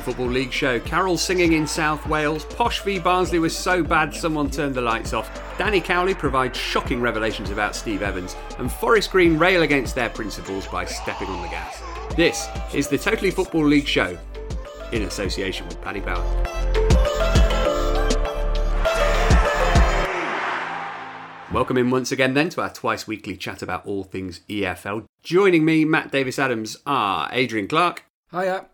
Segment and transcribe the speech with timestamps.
[0.00, 0.80] Football League show.
[0.80, 2.44] Carol singing in South Wales.
[2.44, 5.30] Posh v Barnsley was so bad someone turned the lights off.
[5.58, 8.36] Danny Cowley provides shocking revelations about Steve Evans.
[8.58, 11.82] And Forest Green rail against their principles by stepping on the gas.
[12.16, 14.18] This is the Totally Football League show
[14.92, 16.22] in association with Paddy Power.
[21.52, 25.04] Welcome in once again then to our twice weekly chat about all things EFL.
[25.22, 28.04] Joining me, Matt Davis Adams, are Adrian Clarke.
[28.30, 28.66] Hiya.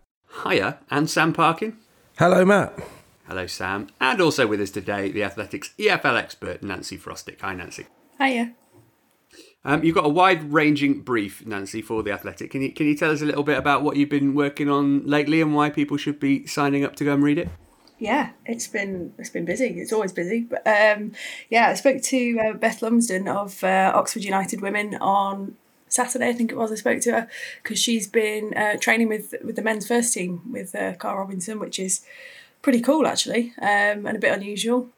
[0.43, 1.77] Hiya, and Sam Parkin.
[2.17, 2.77] Hello, Matt.
[3.27, 3.87] Hello, Sam.
[3.99, 7.41] And also with us today, the Athletics EFL expert, Nancy Frostick.
[7.41, 7.87] Hi, Nancy.
[8.19, 8.53] Hiya.
[9.65, 12.51] Um, you've got a wide-ranging brief, Nancy, for the Athletic.
[12.51, 15.05] Can you can you tell us a little bit about what you've been working on
[15.05, 17.49] lately and why people should be signing up to go and read it?
[17.99, 19.67] Yeah, it's been it's been busy.
[19.67, 21.11] It's always busy, but um,
[21.49, 25.57] yeah, I spoke to uh, Beth Lumsden of uh, Oxford United Women on
[25.89, 26.71] Saturday, I think it was.
[26.71, 27.27] I spoke to her
[27.61, 31.59] because she's been uh, training with with the men's first team with uh, Carl Robinson,
[31.59, 32.05] which is
[32.61, 34.89] pretty cool actually, um, and a bit unusual.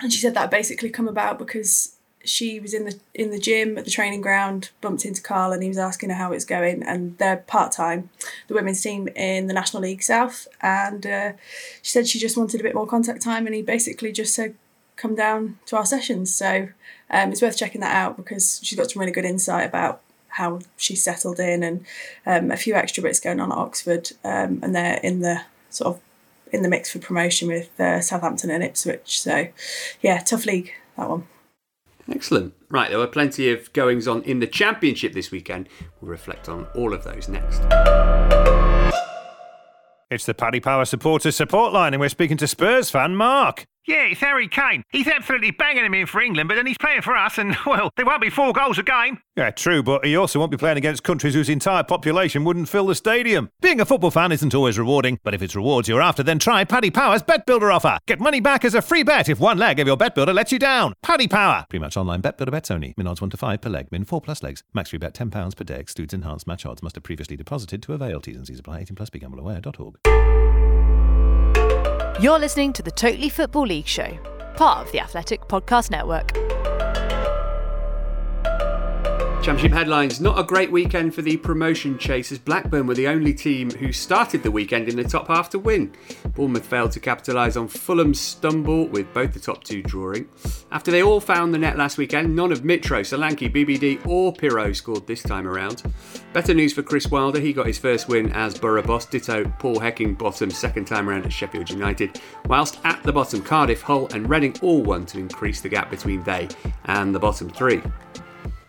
[0.00, 3.78] And she said that basically come about because she was in the in the gym
[3.78, 6.82] at the training ground, bumped into Carl, and he was asking her how it's going.
[6.82, 8.10] And they're part time,
[8.48, 10.46] the women's team in the National League South.
[10.60, 11.32] And uh,
[11.82, 14.54] she said she just wanted a bit more contact time, and he basically just said,
[14.96, 16.68] "Come down to our sessions." So
[17.10, 20.60] um, it's worth checking that out because she's got some really good insight about how
[20.76, 21.84] she settled in and
[22.26, 25.94] um, a few extra bits going on at Oxford, um, and they're in the sort
[25.94, 26.00] of
[26.52, 29.20] in the mix for promotion with uh, Southampton and Ipswich.
[29.20, 29.48] So
[30.00, 31.26] yeah, tough league that one.
[32.10, 32.54] Excellent.
[32.70, 35.68] Right, there were plenty of goings on in the Championship this weekend.
[36.00, 37.60] We'll reflect on all of those next.
[40.10, 43.64] It's the Paddy Power supporters support line, and we're speaking to Spurs fan Mark.
[43.90, 44.84] Yeah, it's Harry Kane.
[44.90, 47.90] He's absolutely banging him in for England, but then he's playing for us, and, well,
[47.96, 49.18] there won't be four goals a game.
[49.34, 52.86] Yeah, true, but he also won't be playing against countries whose entire population wouldn't fill
[52.86, 53.50] the stadium.
[53.60, 56.62] Being a football fan isn't always rewarding, but if it's rewards you're after, then try
[56.62, 57.98] Paddy Power's Bet Builder offer.
[58.06, 60.52] Get money back as a free bet if one leg of your bet builder lets
[60.52, 60.94] you down.
[61.02, 61.66] Paddy Power.
[61.68, 62.94] Pretty much online bet builder bets only.
[62.96, 63.88] Min odds 1 to 5 per leg.
[63.90, 64.62] Min 4 plus legs.
[64.72, 65.80] Max free bet £10 per day.
[65.80, 66.80] Excludes enhanced match odds.
[66.80, 68.20] Must have previously deposited to avail.
[68.20, 68.82] T's and C's apply.
[68.82, 69.10] 18 plus.
[69.10, 70.49] BeGambleAware.org.
[72.20, 74.18] You're listening to the Totally Football League Show,
[74.54, 76.49] part of the Athletic Podcast Network.
[79.42, 80.20] Championship headlines.
[80.20, 82.38] Not a great weekend for the promotion chasers.
[82.38, 85.92] Blackburn were the only team who started the weekend in the top half to win.
[86.34, 90.28] Bournemouth failed to capitalise on Fulham's stumble with both the top two drawing.
[90.70, 94.76] After they all found the net last weekend, none of Mitro, Solanke, BBD, or Piroe
[94.76, 95.82] scored this time around.
[96.34, 97.40] Better news for Chris Wilder.
[97.40, 99.06] He got his first win as Boro boss.
[99.06, 102.20] Ditto Paul Heckingbottom second time around at Sheffield United.
[102.46, 106.22] Whilst at the bottom, Cardiff, Hull, and Reading all won to increase the gap between
[106.24, 106.46] they
[106.84, 107.82] and the bottom three.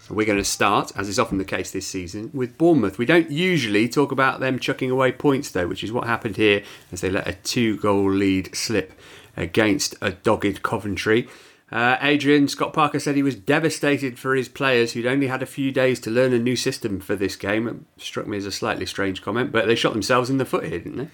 [0.09, 2.97] We're going to start, as is often the case this season, with Bournemouth.
[2.97, 6.63] We don't usually talk about them chucking away points, though, which is what happened here
[6.91, 8.93] as they let a two goal lead slip
[9.37, 11.27] against a dogged Coventry.
[11.71, 15.45] Uh, Adrian Scott Parker said he was devastated for his players who'd only had a
[15.45, 17.65] few days to learn a new system for this game.
[17.67, 20.65] It struck me as a slightly strange comment, but they shot themselves in the foot
[20.65, 21.07] here, didn't they?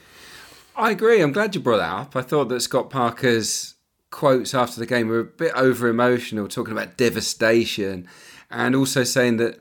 [0.76, 1.22] I agree.
[1.22, 2.16] I'm glad you brought that up.
[2.16, 3.76] I thought that Scott Parker's
[4.10, 8.08] quotes after the game were a bit over emotional, talking about devastation
[8.50, 9.60] and also saying that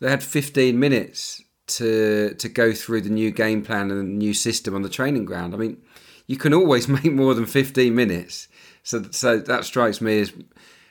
[0.00, 4.32] they had 15 minutes to to go through the new game plan and the new
[4.32, 5.54] system on the training ground.
[5.54, 5.82] I mean,
[6.26, 8.48] you can always make more than 15 minutes.
[8.82, 10.32] So, so that strikes me as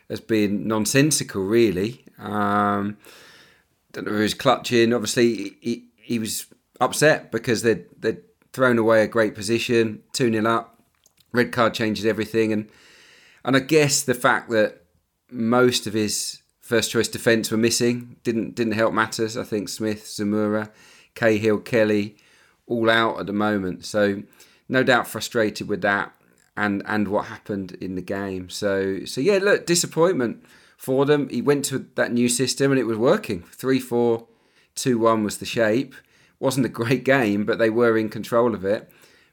[0.09, 2.05] as being nonsensical, really.
[2.17, 2.97] Um,
[3.91, 4.93] don't know he was clutching.
[4.93, 6.45] Obviously, he, he was
[6.79, 8.21] upset because they'd, they'd
[8.53, 10.81] thrown away a great position, 2 0 up.
[11.33, 12.53] Red card changes everything.
[12.53, 12.69] And,
[13.43, 14.83] and I guess the fact that
[15.29, 19.37] most of his first choice defence were missing didn't didn't help matters.
[19.37, 20.69] I think Smith, Zemura,
[21.15, 22.17] Cahill, Kelly,
[22.65, 23.85] all out at the moment.
[23.85, 24.23] So
[24.67, 26.11] no doubt frustrated with that
[26.57, 28.49] and and what happened in the game.
[28.49, 30.43] So so yeah, look, disappointment
[30.75, 31.29] for them.
[31.29, 33.43] He went to that new system and it was working.
[33.43, 34.27] Three four
[34.75, 35.95] two one was the shape.
[36.39, 38.91] wasn't a great game, but they were in control of it.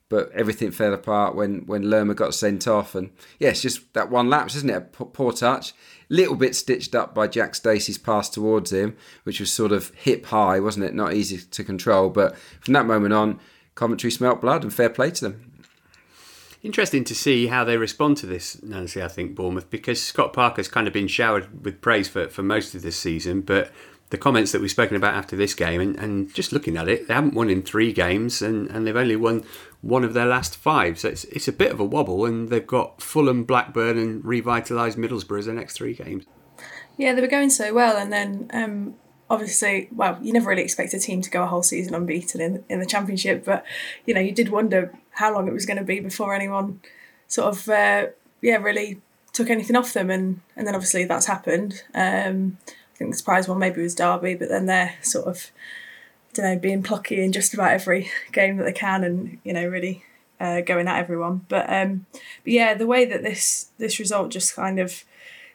[0.08, 3.10] But everything fell apart when when Lerma got sent off, and
[3.40, 4.76] it's just that one lapse, isn't it?
[4.76, 5.72] A poor touch,
[6.08, 10.26] little bit stitched up by Jack Stacey's pass towards him, which was sort of hip
[10.26, 10.94] high, wasn't it?
[10.94, 13.40] Not easy to control, but from that moment on,
[13.74, 15.50] Coventry smelt blood, and fair play to them.
[16.62, 20.68] Interesting to see how they respond to this, Nancy, I think, Bournemouth, because Scott Parker's
[20.68, 23.70] kind of been showered with praise for, for most of this season, but
[24.10, 27.08] the comments that we've spoken about after this game, and, and just looking at it,
[27.08, 29.44] they haven't won in three games, and, and they've only won
[29.84, 30.98] one of their last five.
[30.98, 34.96] So it's, it's a bit of a wobble, and they've got Fulham, Blackburn, and revitalised
[34.96, 36.24] Middlesbrough as their next three games.
[36.96, 38.94] Yeah, they were going so well, and then um,
[39.28, 42.64] obviously, well, you never really expect a team to go a whole season unbeaten in
[42.68, 43.64] in the championship, but
[44.06, 46.80] you know, you did wonder how long it was going to be before anyone
[47.28, 48.06] sort of uh,
[48.40, 49.00] yeah really
[49.32, 51.82] took anything off them, and and then obviously that's happened.
[51.94, 52.58] Um,
[52.94, 55.50] I think the surprise one maybe was Derby, but then they're sort of
[56.34, 59.66] don't know being plucky in just about every game that they can, and you know
[59.66, 60.04] really
[60.40, 61.46] uh, going at everyone.
[61.48, 62.06] But um,
[62.42, 65.04] but yeah, the way that this this result just kind of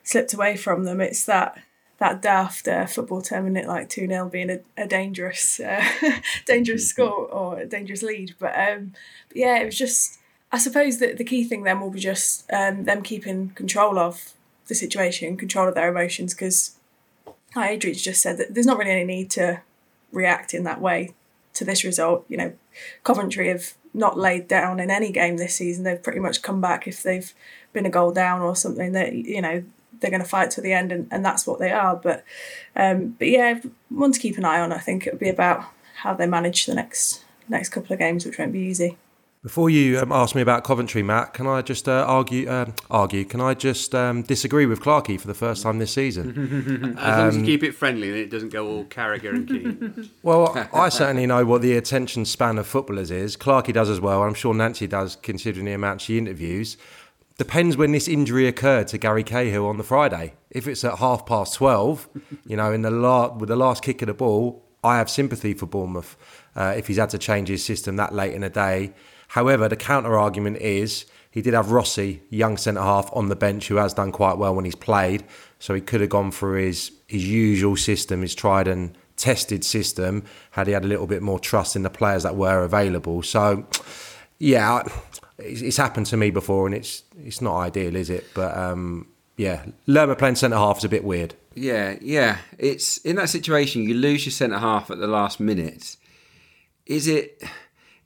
[0.04, 1.58] slipped away from them, it's that
[2.00, 5.84] that daft uh, football term in it like 2 0 being a, a dangerous uh,
[6.46, 7.04] dangerous mm-hmm.
[7.04, 8.36] score or a dangerous lead.
[8.40, 8.94] But, um,
[9.28, 10.18] but yeah, it was just,
[10.52, 14.34] I suppose that the key thing then will be just um, them keeping control of
[14.68, 16.76] the situation, control of their emotions, because
[17.56, 19.62] like Adrian's just said that there's not really any need to
[20.12, 21.14] react in that way
[21.54, 22.26] to this result.
[22.28, 22.54] You know,
[23.04, 25.84] Coventry have not laid down in any game this season.
[25.84, 27.34] They've pretty much come back if they've
[27.74, 29.64] been a goal down or something that, you know,
[30.00, 31.96] they're going to fight to the end, and, and that's what they are.
[31.96, 32.24] But
[32.76, 33.60] um, but yeah,
[33.90, 34.72] one to keep an eye on.
[34.72, 35.66] I think it would be about
[36.04, 38.98] how they manage the next next couple of games, which won't be easy.
[39.42, 42.50] Before you um, ask me about Coventry, Matt, can I just uh, argue?
[42.50, 43.24] Um, argue?
[43.24, 46.96] Can I just um, disagree with Clarkey for the first time this season?
[47.00, 49.48] as long as you um, keep it friendly and it doesn't go all Carragher and
[49.48, 50.10] Keane.
[50.24, 53.38] well, I certainly know what the attention span of footballers is.
[53.38, 54.24] Clarkey does as well.
[54.24, 56.76] I'm sure Nancy does, considering the amount she interviews.
[57.38, 60.34] Depends when this injury occurred to Gary Cahill on the Friday.
[60.50, 62.10] If it's at half past twelve,
[62.46, 65.54] you know, in the la- with the last kick of the ball, I have sympathy
[65.54, 66.18] for Bournemouth
[66.58, 68.92] uh, if he's had to change his system that late in the day.
[69.30, 73.68] However, the counter argument is he did have Rossi, young centre half, on the bench
[73.68, 75.24] who has done quite well when he's played.
[75.60, 80.24] So he could have gone for his his usual system, his tried and tested system,
[80.52, 83.24] had he had a little bit more trust in the players that were available.
[83.24, 83.66] So,
[84.38, 84.84] yeah
[85.40, 88.26] it's, happened to me before, and it's it's not ideal, is it?
[88.34, 91.36] But um, yeah, Lerma playing centre half is a bit weird.
[91.56, 92.38] Yeah, yeah.
[92.58, 95.96] It's in that situation you lose your centre half at the last minute.
[96.86, 97.44] Is it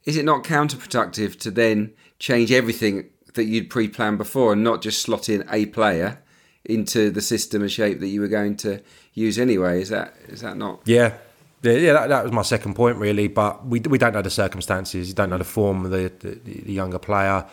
[0.05, 5.01] is it not counterproductive to then change everything that you'd pre-planned before and not just
[5.01, 6.19] slot in a player
[6.65, 8.81] into the system and shape that you were going to
[9.13, 9.81] use anyway?
[9.81, 10.81] Is that is that not?
[10.85, 11.13] Yeah,
[11.63, 13.27] yeah, that, that, was my second point, really.
[13.27, 15.07] But we we don't know the circumstances.
[15.07, 17.45] You don't know the form of the, the, the younger player.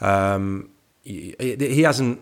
[0.00, 0.70] Um,
[1.02, 2.20] he, he, hasn't.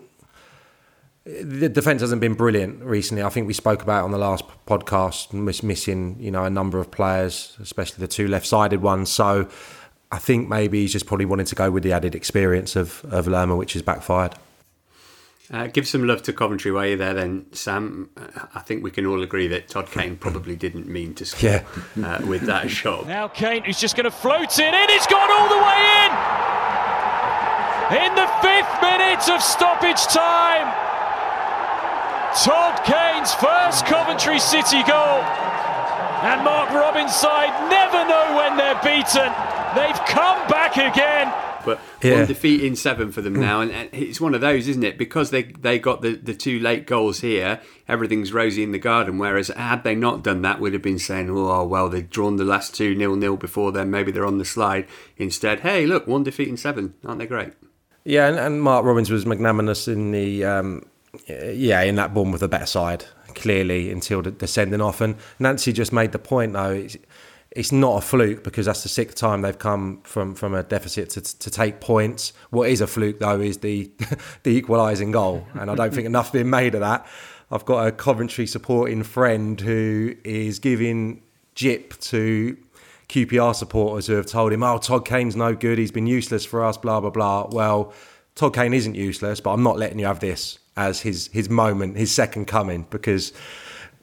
[1.25, 3.23] The defence hasn't been brilliant recently.
[3.23, 6.79] I think we spoke about on the last podcast, miss, missing you know a number
[6.79, 9.11] of players, especially the two left-sided ones.
[9.11, 9.49] So
[10.11, 13.27] I think maybe he's just probably wanting to go with the added experience of of
[13.27, 14.35] Lerma, which has backfired.
[15.51, 18.09] Uh, give some love to Coventry while you're there, then, Sam.
[18.17, 21.49] Uh, I think we can all agree that Todd Kane probably didn't mean to score
[21.49, 21.63] yeah.
[22.03, 23.07] uh, with that shot.
[23.07, 26.11] Now Kane, who's just going to float it in, it's gone all the way in!
[28.05, 30.94] In the fifth minute of stoppage time,
[32.43, 35.23] Todd Kane's first Coventry City goal.
[36.21, 39.31] And Mark Robins' side never know when they're beaten.
[39.75, 41.33] They've come back again.
[41.65, 42.19] But yeah.
[42.19, 44.97] one defeat in seven for them now, and, and, it's one of those, isn't it?
[44.97, 49.17] Because they they got the, the two late goals here, everything's rosy in the garden.
[49.17, 52.43] Whereas had they not done that, we'd have been saying, oh well, they've drawn the
[52.43, 53.89] last two nil nil before then.
[53.89, 54.87] Maybe they're on the slide.
[55.17, 57.53] Instead, hey, look, one defeat in seven, aren't they great?
[58.03, 60.85] Yeah, and, and Mark Robins was magnanimous in the um,
[61.29, 63.05] Uh, yeah in that Bournemouth a better side
[63.35, 65.01] clearly until the, the sending off.
[65.01, 66.87] And Nancy just made the point though
[67.55, 71.09] it's not a fluke because that's the sixth time they've come from, from a deficit
[71.11, 72.33] to, to take points.
[72.49, 73.89] What is a fluke though is the
[74.43, 77.07] the equalising goal, and I don't think enough been made of that.
[77.49, 81.21] I've got a Coventry supporting friend who is giving
[81.53, 82.57] jip to
[83.07, 85.77] QPR supporters who have told him, "Oh, Todd Kane's no good.
[85.77, 87.47] He's been useless for us." Blah blah blah.
[87.51, 87.93] Well,
[88.33, 91.97] Todd Kane isn't useless, but I'm not letting you have this as his his moment,
[91.97, 93.33] his second coming, because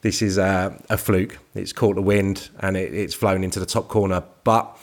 [0.03, 1.39] this is a, a fluke.
[1.55, 4.23] It's caught the wind and it, it's flown into the top corner.
[4.45, 4.77] But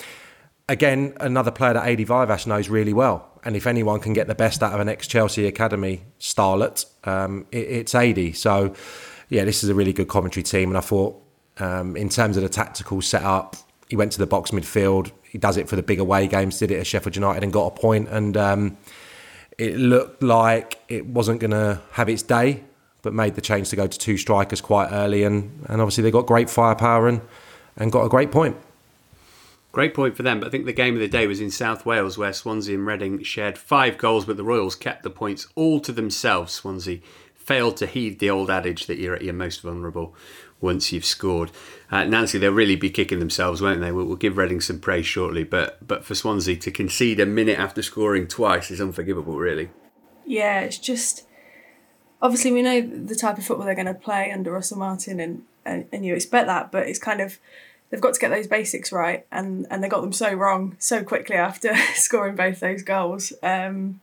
[0.68, 3.28] again, another player that Adi Viveash knows really well.
[3.44, 7.46] And if anyone can get the best out of an ex Chelsea Academy starlet, um,
[7.52, 8.34] it, it's Adi.
[8.34, 8.74] So,
[9.30, 10.70] yeah, this is a really good commentary team.
[10.70, 11.22] And I thought,
[11.58, 13.56] um, in terms of the tactical setup,
[13.90, 15.12] he went to the box midfield.
[15.24, 17.68] He does it for the big away games, did it at Sheffield United and got
[17.68, 18.08] a point.
[18.10, 18.78] And um,
[19.60, 22.64] it looked like it wasn't going to have its day
[23.02, 26.12] but made the change to go to two strikers quite early, and, and obviously they
[26.12, 27.22] got great firepower and,
[27.78, 28.58] and got a great point.
[29.72, 31.86] Great point for them, but I think the game of the day was in South
[31.86, 35.80] Wales where Swansea and Reading shared five goals, but the Royals kept the points all
[35.82, 36.52] to themselves.
[36.52, 37.00] Swansea
[37.36, 40.14] failed to heed the old adage that you're at your most vulnerable
[40.62, 41.52] once you've scored.
[41.92, 43.92] Uh, Nancy, they'll really be kicking themselves, won't they?
[43.92, 47.58] We'll, we'll, give Reading some praise shortly, but but for Swansea to concede a minute
[47.58, 49.70] after scoring twice is unforgivable, really.
[50.26, 51.26] Yeah, it's just
[52.22, 55.44] obviously we know the type of football they're going to play under Russell Martin, and,
[55.66, 57.40] and and you expect that, but it's kind of
[57.90, 61.04] they've got to get those basics right, and and they got them so wrong so
[61.04, 63.34] quickly after scoring both those goals.
[63.42, 64.02] Um,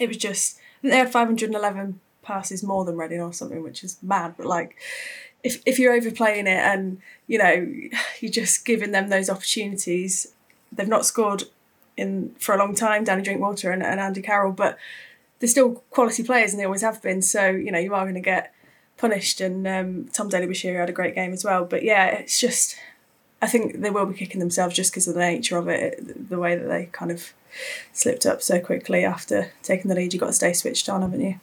[0.00, 4.34] it was just they had 511 passes more than Reading or something, which is mad.
[4.36, 4.76] But like,
[5.42, 7.66] if if you're overplaying it and you know
[8.20, 10.32] you're just giving them those opportunities,
[10.70, 11.44] they've not scored
[11.96, 13.04] in for a long time.
[13.04, 14.78] Danny Drinkwater and, and Andy Carroll, but
[15.38, 17.22] they're still quality players and they always have been.
[17.22, 18.54] So you know you are going to get
[18.96, 19.40] punished.
[19.40, 21.64] And um, Tom Dele-Bashiru had a great game as well.
[21.64, 22.76] But yeah, it's just
[23.42, 26.38] I think they will be kicking themselves just because of the nature of it, the
[26.38, 27.32] way that they kind of
[27.92, 30.12] slipped up so quickly after taking the lead.
[30.12, 31.40] You've got to stay switched on, haven't you?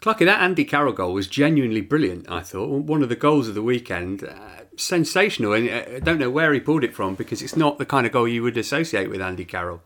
[0.00, 2.68] Clarkey, that Andy Carroll goal was genuinely brilliant, I thought.
[2.68, 4.24] One of the goals of the weekend.
[4.24, 5.52] Uh, sensational.
[5.52, 8.06] And uh, I don't know where he pulled it from because it's not the kind
[8.06, 9.82] of goal you would associate with Andy Carroll.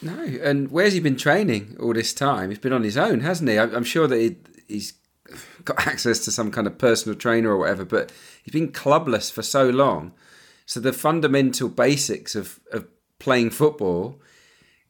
[0.00, 2.50] No, and where's he been training all this time?
[2.50, 3.58] He's been on his own, hasn't he?
[3.58, 4.36] I'm sure that he,
[4.68, 4.94] he's
[5.64, 8.12] got access to some kind of personal trainer or whatever, but
[8.42, 10.12] he's been clubless for so long.
[10.66, 12.86] So the fundamental basics of, of
[13.18, 14.20] playing football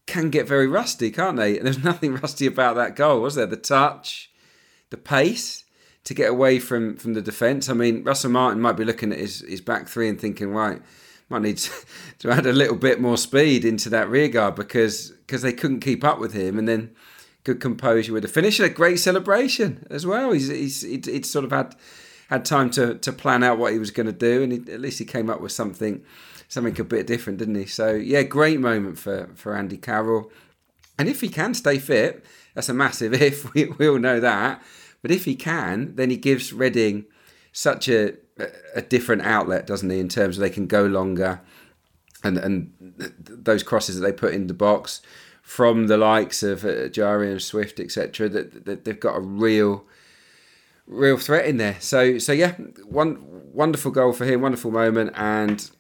[0.07, 1.57] can get very rusty, can't they?
[1.57, 3.47] And there's nothing rusty about that goal, was there?
[3.47, 4.28] The touch,
[4.91, 5.65] the pace
[6.05, 7.69] to get away from, from the defence.
[7.69, 10.81] I mean, Russell Martin might be looking at his, his back three and thinking, right,
[11.29, 15.43] might need to, add a little bit more speed into that rear guard because because
[15.43, 16.91] they couldn't keep up with him, and then
[17.45, 18.59] good composure with the finish.
[18.61, 20.33] A great celebration as well.
[20.33, 21.75] He's he's he'd sort of had
[22.31, 24.81] had time to to plan out what he was going to do, and he, at
[24.81, 26.03] least he came up with something
[26.49, 27.67] something a bit different, didn't he?
[27.67, 30.31] So yeah, great moment for for Andy Carroll,
[30.99, 32.25] and if he can stay fit,
[32.59, 33.55] that's a massive if.
[33.55, 34.61] We we all know that,
[35.01, 37.05] but if he can, then he gives Reading
[37.53, 38.15] such a
[38.75, 40.01] a different outlet, doesn't he?
[40.01, 41.41] In terms of they can go longer,
[42.25, 42.73] and and
[43.21, 45.01] those crosses that they put in the box
[45.41, 48.29] from the likes of uh, Jari and Swift, etc.
[48.29, 49.85] That, that they've got a real
[50.89, 51.77] real threat in there.
[51.79, 53.19] So so yeah, one
[53.53, 55.71] wonderful goal for him, wonderful moment, and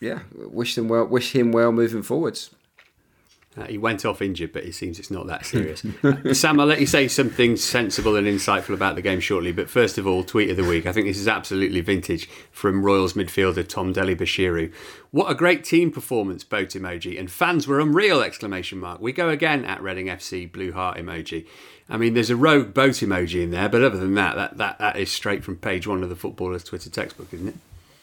[0.00, 2.50] yeah, wish them well, wish him well moving forwards.
[3.56, 5.82] Uh, he went off injured, but it seems it's not that serious.
[6.04, 9.52] uh, Sam, I'll let you say something sensible and insightful about the game shortly.
[9.52, 10.86] But first of all, tweet of the week.
[10.86, 14.72] I think this is absolutely vintage from Royals midfielder Tom Dele-Bashiru.
[15.10, 17.18] What a great team performance, boat emoji.
[17.18, 19.00] And fans were unreal, exclamation mark.
[19.00, 21.46] We go again at Reading FC, blue heart emoji.
[21.88, 24.78] I mean, there's a rogue boat emoji in there, but other than that, that, that,
[24.78, 27.54] that is straight from page one of the footballer's Twitter textbook, isn't it?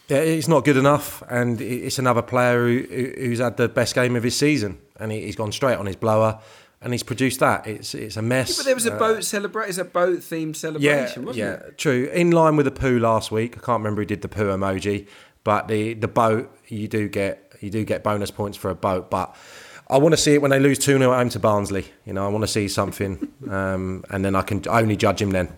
[0.09, 4.15] Yeah, it's not good enough, and it's another player who, who's had the best game
[4.15, 6.39] of his season, and he's gone straight on his blower,
[6.81, 7.65] and he's produced that.
[7.67, 8.49] It's it's a mess.
[8.49, 9.69] Yeah, but there was a uh, boat celebration.
[9.69, 11.77] It's a boat themed celebration, yeah, wasn't yeah, it?
[11.77, 12.09] true.
[12.13, 13.57] In line with the poo last week.
[13.57, 15.07] I can't remember who did the poo emoji,
[15.43, 19.09] but the the boat you do get you do get bonus points for a boat,
[19.09, 19.35] but.
[19.89, 21.85] I want to see it when they lose 2 0 at home to Barnsley.
[22.05, 25.31] You know, I want to see something, um, and then I can only judge him
[25.31, 25.49] then.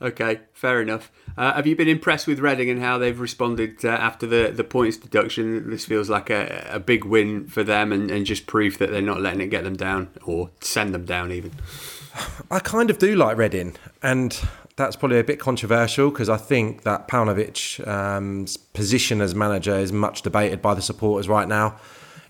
[0.00, 1.12] Okay, fair enough.
[1.36, 4.64] Uh, have you been impressed with Reading and how they've responded uh, after the, the
[4.64, 5.70] points deduction?
[5.70, 9.00] This feels like a, a big win for them and, and just proof that they're
[9.00, 11.52] not letting it get them down or send them down even.
[12.50, 14.38] I kind of do like Reading, and
[14.76, 19.92] that's probably a bit controversial because I think that Paunovic's um, position as manager is
[19.92, 21.78] much debated by the supporters right now.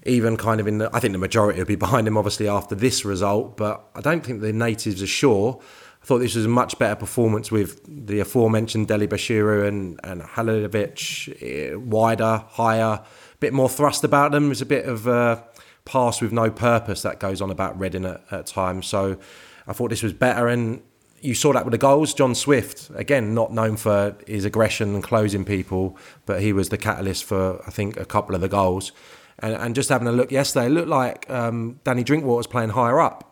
[0.07, 2.75] Even kind of in the, I think the majority will be behind him, obviously after
[2.75, 5.61] this result, but I don't think the natives are sure.
[6.02, 11.42] I thought this was a much better performance with the aforementioned Dele-Bashiru and, and Halilovic,
[11.42, 13.04] eh, wider, higher, a
[13.38, 14.47] bit more thrust about them.
[14.47, 15.42] There's a bit of uh,
[15.85, 18.87] pass with no purpose that goes on about Reading at, at times.
[18.87, 19.19] So
[19.66, 20.83] I thought this was better, and
[21.21, 22.14] you saw that with the goals.
[22.14, 26.78] John Swift, again, not known for his aggression and closing people, but he was the
[26.78, 28.92] catalyst for I think a couple of the goals.
[29.38, 32.71] And, and just having a look yesterday, it looked like um, Danny Drinkwater was playing
[32.71, 33.29] higher up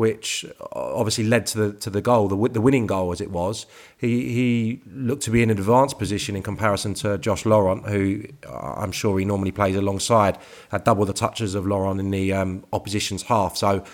[0.00, 3.66] which obviously led to the to the goal, the the winning goal as it was.
[3.98, 8.22] He he looked to be in an advanced position in comparison to Josh Laurent, who
[8.48, 10.38] uh, I'm sure he normally plays alongside,
[10.70, 13.58] had double the touches of Laurent in the um, opposition's half.
[13.58, 13.84] So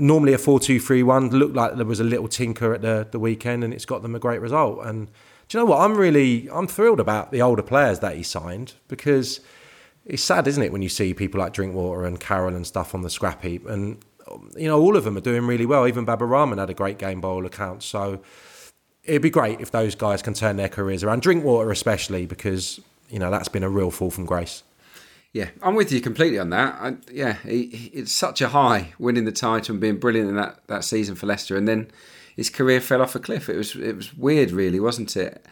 [0.00, 3.72] normally a 4-2-3-1 looked like there was a little tinker at the the weekend, and
[3.72, 4.84] it's got them a great result.
[4.84, 5.06] And
[5.46, 5.80] do you know what?
[5.80, 9.40] I'm really I'm thrilled about the older players that he signed because.
[10.06, 13.02] It's sad, isn't it, when you see people like Drinkwater and Carroll and stuff on
[13.02, 14.02] the scrap heap, and
[14.56, 15.86] you know, all of them are doing really well.
[15.86, 17.86] Even Baba Rahman had a great game by all accounts.
[17.86, 18.20] So
[19.04, 21.22] it'd be great if those guys can turn their careers around.
[21.22, 24.62] Drinkwater, especially, because, you know, that's been a real fall from grace.
[25.32, 26.74] Yeah, I'm with you completely on that.
[26.80, 30.82] I, yeah, it's such a high winning the title and being brilliant in that, that
[30.82, 31.88] season for Leicester, and then
[32.34, 33.48] his career fell off a cliff.
[33.48, 35.46] It was it was weird, really, wasn't it?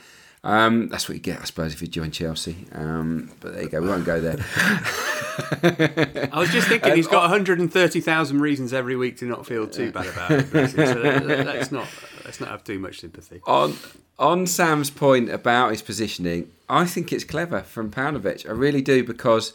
[0.45, 2.67] Um, that's what you get, I suppose, if you join Chelsea.
[2.73, 3.81] Um, but there you go.
[3.81, 4.37] We won't go there.
[6.33, 10.07] I was just thinking he's got 130,000 reasons every week to not feel too bad
[10.07, 10.47] about it.
[10.71, 11.87] So let's not
[12.25, 13.41] let's not have too much sympathy.
[13.47, 13.75] On
[14.19, 18.49] on Sam's point about his positioning, I think it's clever from Paunovic.
[18.49, 19.53] I really do because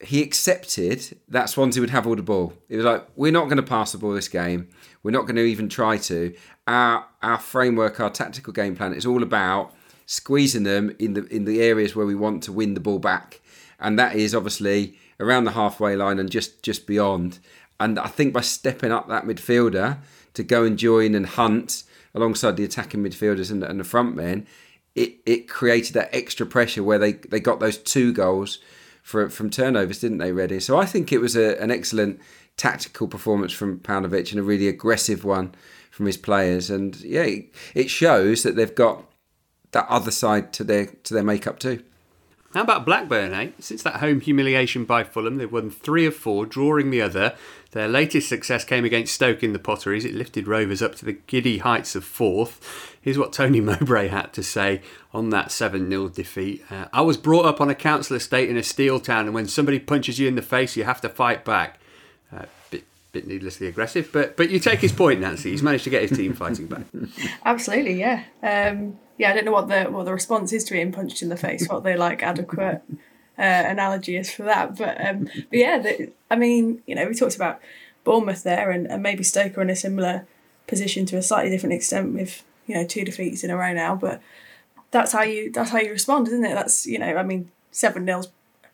[0.00, 2.52] he accepted that Swansea would have all the ball.
[2.68, 4.68] It was like, we're not going to pass the ball this game.
[5.02, 6.34] We're not going to even try to.
[6.66, 9.72] Our our framework, our tactical game plan is all about
[10.06, 13.40] squeezing them in the in the areas where we want to win the ball back,
[13.78, 17.38] and that is obviously around the halfway line and just just beyond.
[17.78, 19.98] And I think by stepping up that midfielder
[20.34, 21.84] to go and join and hunt
[22.14, 24.46] alongside the attacking midfielders and, and the front men,
[24.94, 28.58] it, it created that extra pressure where they, they got those two goals
[29.02, 30.58] for, from turnovers, didn't they, Ready?
[30.58, 32.18] So I think it was a, an excellent
[32.56, 35.54] tactical performance from Paunovic and a really aggressive one
[35.90, 36.70] from his players.
[36.70, 37.28] And yeah,
[37.74, 39.04] it shows that they've got
[39.72, 41.82] that other side to their to their makeup too.
[42.56, 43.50] How about Blackburn, eh?
[43.58, 47.34] Since that home humiliation by Fulham, they've won three of four, drawing the other.
[47.72, 50.06] Their latest success came against Stoke in the Potteries.
[50.06, 52.96] It lifted Rovers up to the giddy heights of fourth.
[52.98, 54.80] Here's what Tony Mowbray had to say
[55.12, 56.64] on that 7 0 defeat.
[56.70, 59.48] Uh, I was brought up on a council estate in a steel town, and when
[59.48, 61.78] somebody punches you in the face, you have to fight back.
[62.34, 65.50] Uh, bit, bit needlessly aggressive, but but you take his point, Nancy.
[65.50, 66.84] He's managed to get his team fighting back.
[67.44, 68.24] Absolutely, yeah.
[68.42, 71.28] Um, yeah, I don't know what the what the response is to being punched in
[71.28, 71.66] the face.
[71.68, 72.82] What the like adequate
[73.38, 77.14] uh, analogy is for that, but um, but yeah, the, I mean, you know, we
[77.14, 77.60] talked about
[78.04, 80.26] Bournemouth there, and, and maybe Stoke are in a similar
[80.66, 83.94] position to a slightly different extent with you know two defeats in a row now,
[83.94, 84.20] but
[84.90, 86.54] that's how you that's how you respond, isn't it?
[86.54, 88.28] That's you know, I mean, seven nils,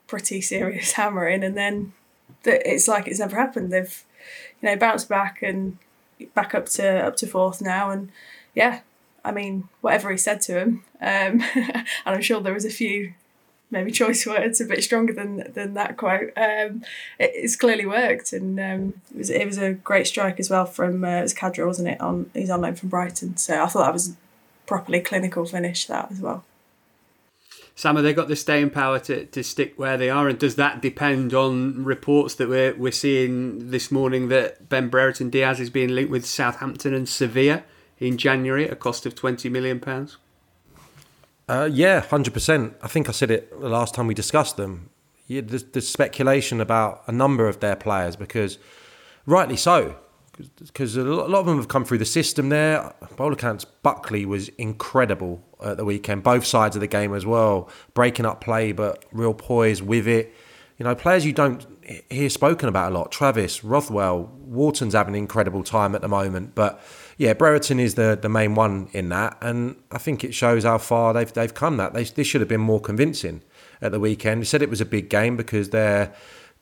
[0.06, 1.92] pretty serious hammering, and then
[2.42, 3.72] the, it's like it's never happened.
[3.72, 4.04] They've
[4.60, 5.78] you know bounced back and
[6.34, 8.10] back up to up to fourth now, and
[8.54, 8.80] yeah,
[9.24, 13.14] I mean, whatever he said to him, um, and I'm sure there was a few
[13.70, 16.32] maybe choice words a bit stronger than than that quote.
[16.36, 16.84] Um,
[17.18, 20.66] it, it's clearly worked, and um, it was it was a great strike as well
[20.66, 22.00] from uh, it was Khadra, wasn't it?
[22.00, 24.14] On he's on loan from Brighton, so I thought that was
[24.66, 26.44] properly clinical finish that as well.
[27.74, 30.28] Sam, have they got the staying power to, to stick where they are?
[30.28, 35.30] And does that depend on reports that we're, we're seeing this morning that Ben Brereton
[35.30, 37.64] Diaz is being linked with Southampton and Sevilla?
[38.02, 40.18] In January at a cost of twenty million pounds?
[41.48, 42.74] Uh, yeah, hundred percent.
[42.82, 44.90] I think I said it the last time we discussed them.
[45.26, 48.58] Yeah, there's, there's speculation about a number of their players because,
[49.24, 49.96] rightly so,
[50.58, 52.92] because a lot of them have come through the system there.
[53.16, 57.24] By all accounts, Buckley was incredible at the weekend, both sides of the game as
[57.24, 60.34] well, breaking up play but real poise with it.
[60.78, 61.64] You know, players you don't
[62.10, 63.12] hear spoken about a lot.
[63.12, 66.82] Travis, Rothwell, Wharton's having an incredible time at the moment, but
[67.22, 70.78] yeah, Brereton is the, the main one in that, and I think it shows how
[70.78, 71.76] far they've they've come.
[71.76, 73.42] That they this should have been more convincing
[73.80, 74.40] at the weekend.
[74.40, 76.12] We said it was a big game because they're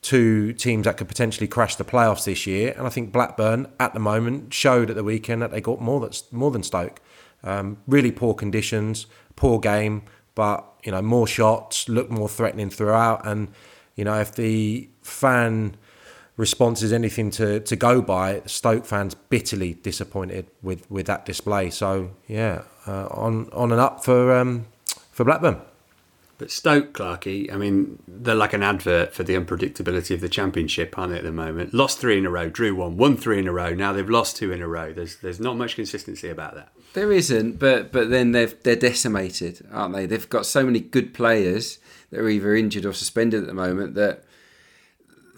[0.03, 3.95] two teams that could potentially crash the playoffs this year, and I think Blackburn at
[3.95, 7.01] the moment showed at the weekend that they got more that's more than Stoke.
[7.43, 10.03] Um, really poor conditions, poor game,
[10.35, 13.49] but you know more shots, looked more threatening throughout, and
[13.97, 15.79] you know if the fan
[16.41, 21.71] response is anything to, to go by, Stoke fans bitterly disappointed with, with that display.
[21.71, 24.67] So yeah, uh, on on and up for um,
[25.13, 25.61] for Blackburn.
[26.39, 30.99] But Stoke, Clarkey, I mean, they're like an advert for the unpredictability of the championship,
[30.99, 31.75] aren't they, at the moment?
[31.75, 33.75] Lost three in a row, drew one, won three in a row.
[33.75, 34.95] Now they've lost two in a row.
[34.95, 36.71] There's there's not much consistency about that.
[36.95, 40.07] There isn't, but but then they've they're decimated, aren't they?
[40.07, 41.79] They've got so many good players
[42.11, 44.25] that are either injured or suspended at the moment that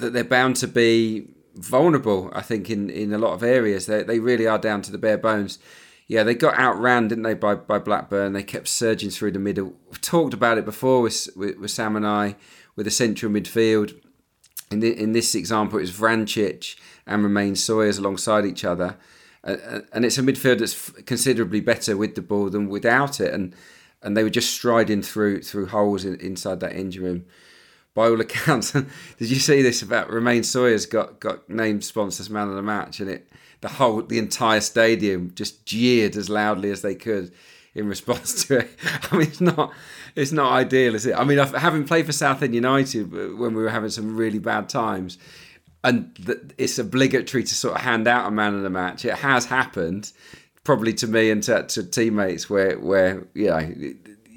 [0.03, 2.31] that they're bound to be vulnerable.
[2.35, 4.99] I think in, in a lot of areas they they really are down to the
[4.99, 5.59] bare bones.
[6.09, 8.35] Yeah, they got outran, didn't they, by, by Blackburn?
[8.35, 9.73] They kept surging through the middle.
[9.89, 12.37] We've talked about it before with, with, with Sam and I,
[12.77, 13.95] with the central midfield.
[14.71, 18.99] In, the, in this example, it was Vrancic and Romaine Sawyers alongside each other.
[19.45, 23.33] Uh, and it's a midfield that's considerably better with the ball than without it.
[23.33, 23.55] And
[24.03, 27.25] and they were just striding through through holes in, inside that engine room.
[27.95, 28.87] By all accounts, did
[29.19, 33.11] you see this about Romaine Sawyers got got named sponsors man of the match, and
[33.11, 37.33] it the whole the entire stadium just jeered as loudly as they could
[37.75, 38.71] in response to it.
[39.11, 39.73] I mean, it's not
[40.15, 41.15] it's not ideal, is it?
[41.15, 45.19] I mean, having played for Southend United when we were having some really bad times,
[45.85, 46.13] and
[46.59, 49.05] it's obligatory to sort of hand out a man of the match.
[49.05, 50.13] It has happened,
[50.65, 53.71] probably to me and to, to teammates, where where you know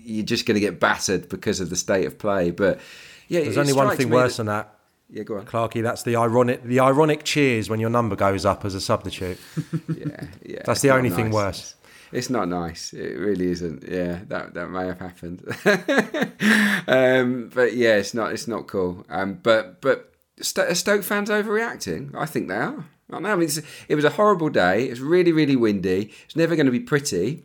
[0.06, 2.52] you're just going to get battered because of the state of play.
[2.52, 2.80] But
[3.28, 4.76] yeah, there's only one thing worse that, than that
[5.10, 5.84] yeah, go on, Clarky.
[5.84, 9.40] That's the ironic, the ironic cheers when your number goes up as a substitute.
[9.96, 10.62] yeah, yeah.
[10.66, 11.16] That's the only nice.
[11.16, 11.76] thing worse.
[12.12, 12.94] It's not nice.
[12.94, 13.84] It really isn't.
[13.88, 15.44] Yeah, that that may have happened.
[16.88, 18.32] um, but yeah, it's not.
[18.32, 19.06] It's not cool.
[19.10, 20.12] Um, but but
[20.42, 22.16] Stoke fans overreacting.
[22.16, 22.86] I think they are.
[23.12, 23.34] I know.
[23.34, 23.50] I mean,
[23.88, 24.86] it was a horrible day.
[24.86, 26.12] It's really really windy.
[26.26, 27.44] It's never going to be pretty.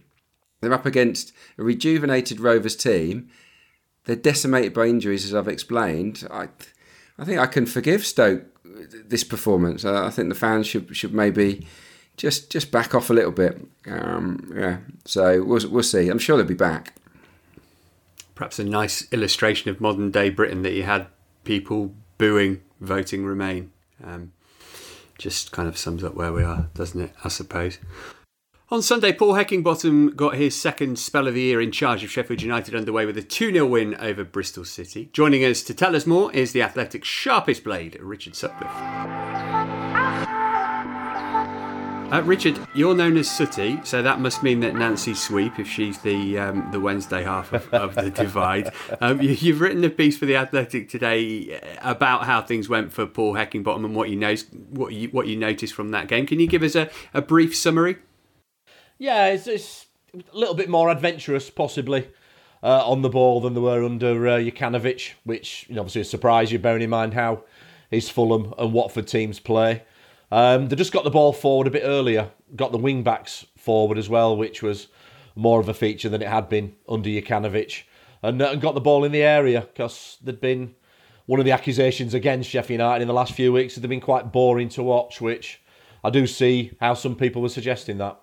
[0.60, 3.30] They're up against a rejuvenated Rovers team.
[4.04, 6.26] They're decimated by injuries, as I've explained.
[6.30, 6.48] I
[7.18, 9.84] I think I can forgive Stoke this performance.
[9.84, 11.66] I think the fans should should maybe
[12.16, 13.60] just just back off a little bit.
[13.86, 16.08] Um, yeah, so we'll we'll see.
[16.08, 16.94] I'm sure they'll be back.
[18.34, 21.06] Perhaps a nice illustration of modern day Britain that you had
[21.44, 23.70] people booing voting Remain.
[24.02, 24.32] Um,
[25.18, 27.12] just kind of sums up where we are, doesn't it?
[27.22, 27.78] I suppose.
[28.72, 32.40] On Sunday, Paul Heckingbottom got his second spell of the year in charge of Sheffield
[32.40, 35.11] United underway with a 2 0 win over Bristol City.
[35.12, 38.70] Joining us to tell us more is the Athletic's sharpest blade, Richard Sutcliffe.
[42.12, 45.98] Uh, Richard, you're known as Sooty, so that must mean that Nancy Sweep, if she's
[45.98, 48.72] the um, the Wednesday half of, of the divide.
[49.00, 52.92] Um, you, have written a piece for the Athletic today uh, about how things went
[52.92, 54.35] for Paul Heckingbottom and what you know,
[54.70, 56.26] what you what you noticed from that game.
[56.26, 57.96] Can you give us a, a brief summary?
[59.00, 62.06] Yeah, it's, it's a little bit more adventurous, possibly,
[62.62, 66.04] uh, on the ball than they were under uh, Jokanovic, which you know, obviously a
[66.04, 67.44] surprise you, bearing in mind how
[67.90, 69.84] his Fulham and Watford teams play.
[70.30, 73.96] Um, they just got the ball forward a bit earlier, got the wing backs forward
[73.96, 74.88] as well, which was
[75.34, 77.84] more of a feature than it had been under Jokanovic,
[78.22, 80.74] and, uh, and got the ball in the area because there'd been
[81.24, 83.74] one of the accusations against Sheffield United in the last few weeks.
[83.74, 85.62] That they've been quite boring to watch, which
[86.04, 88.20] I do see how some people were suggesting that.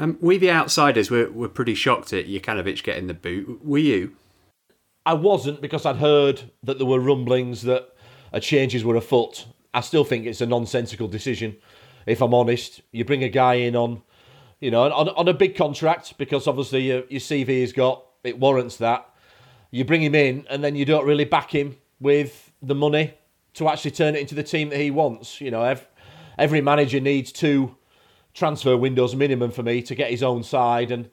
[0.00, 3.62] Um, we, the outsiders, were, were pretty shocked at Jokanovic getting the boot.
[3.62, 4.16] Were you?
[5.04, 7.90] I wasn't because I'd heard that there were rumblings that
[8.40, 9.44] changes were afoot.
[9.74, 11.54] I still think it's a nonsensical decision,
[12.06, 12.80] if I'm honest.
[12.92, 14.00] You bring a guy in on,
[14.58, 18.38] you know, on, on a big contract because obviously your, your CV has got, it
[18.38, 19.06] warrants that.
[19.70, 23.12] You bring him in and then you don't really back him with the money
[23.52, 25.42] to actually turn it into the team that he wants.
[25.42, 25.86] You know, every,
[26.38, 27.76] every manager needs two
[28.40, 30.90] transfer windows minimum for me to get his own side.
[30.90, 31.10] And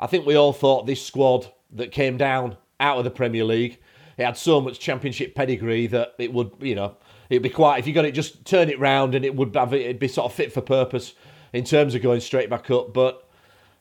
[0.00, 3.78] I think we all thought this squad that came down out of the Premier League,
[4.16, 6.96] it had so much championship pedigree that it would, you know,
[7.28, 9.74] it'd be quite, if you got it, just turn it round and it would have,
[9.74, 11.12] it'd be sort of fit for purpose
[11.52, 12.94] in terms of going straight back up.
[12.94, 13.28] But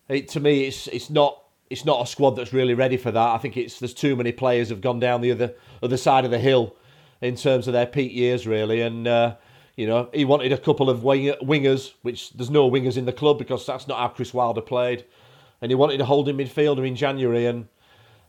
[0.09, 3.29] it, to me, it's, it's not, it's not a squad that's really ready for that.
[3.29, 6.31] I think it's, there's too many players have gone down the other, other side of
[6.31, 6.75] the hill
[7.21, 8.81] in terms of their peak years, really.
[8.81, 9.35] And, uh,
[9.79, 13.13] you know, he wanted a couple of wing- wingers, which there's no wingers in the
[13.13, 15.05] club because that's not how Chris Wilder played.
[15.61, 17.45] And he wanted a holding midfielder in January.
[17.45, 17.69] And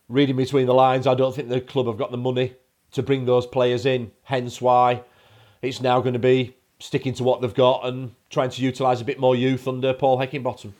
[0.08, 2.54] reading between the lines, I don't think the club have got the money
[2.92, 4.12] to bring those players in.
[4.22, 5.02] Hence why
[5.60, 9.04] it's now going to be sticking to what they've got and trying to utilise a
[9.04, 10.70] bit more youth under Paul Heckingbottom.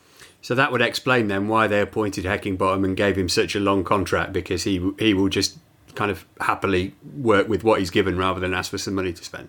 [0.41, 3.83] So that would explain then why they appointed Heckingbottom and gave him such a long
[3.83, 5.59] contract because he he will just
[5.97, 9.25] kind of happily work with what he's given rather than ask for some money to
[9.25, 9.49] spend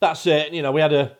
[0.00, 0.52] that's it.
[0.52, 1.16] You know, we had a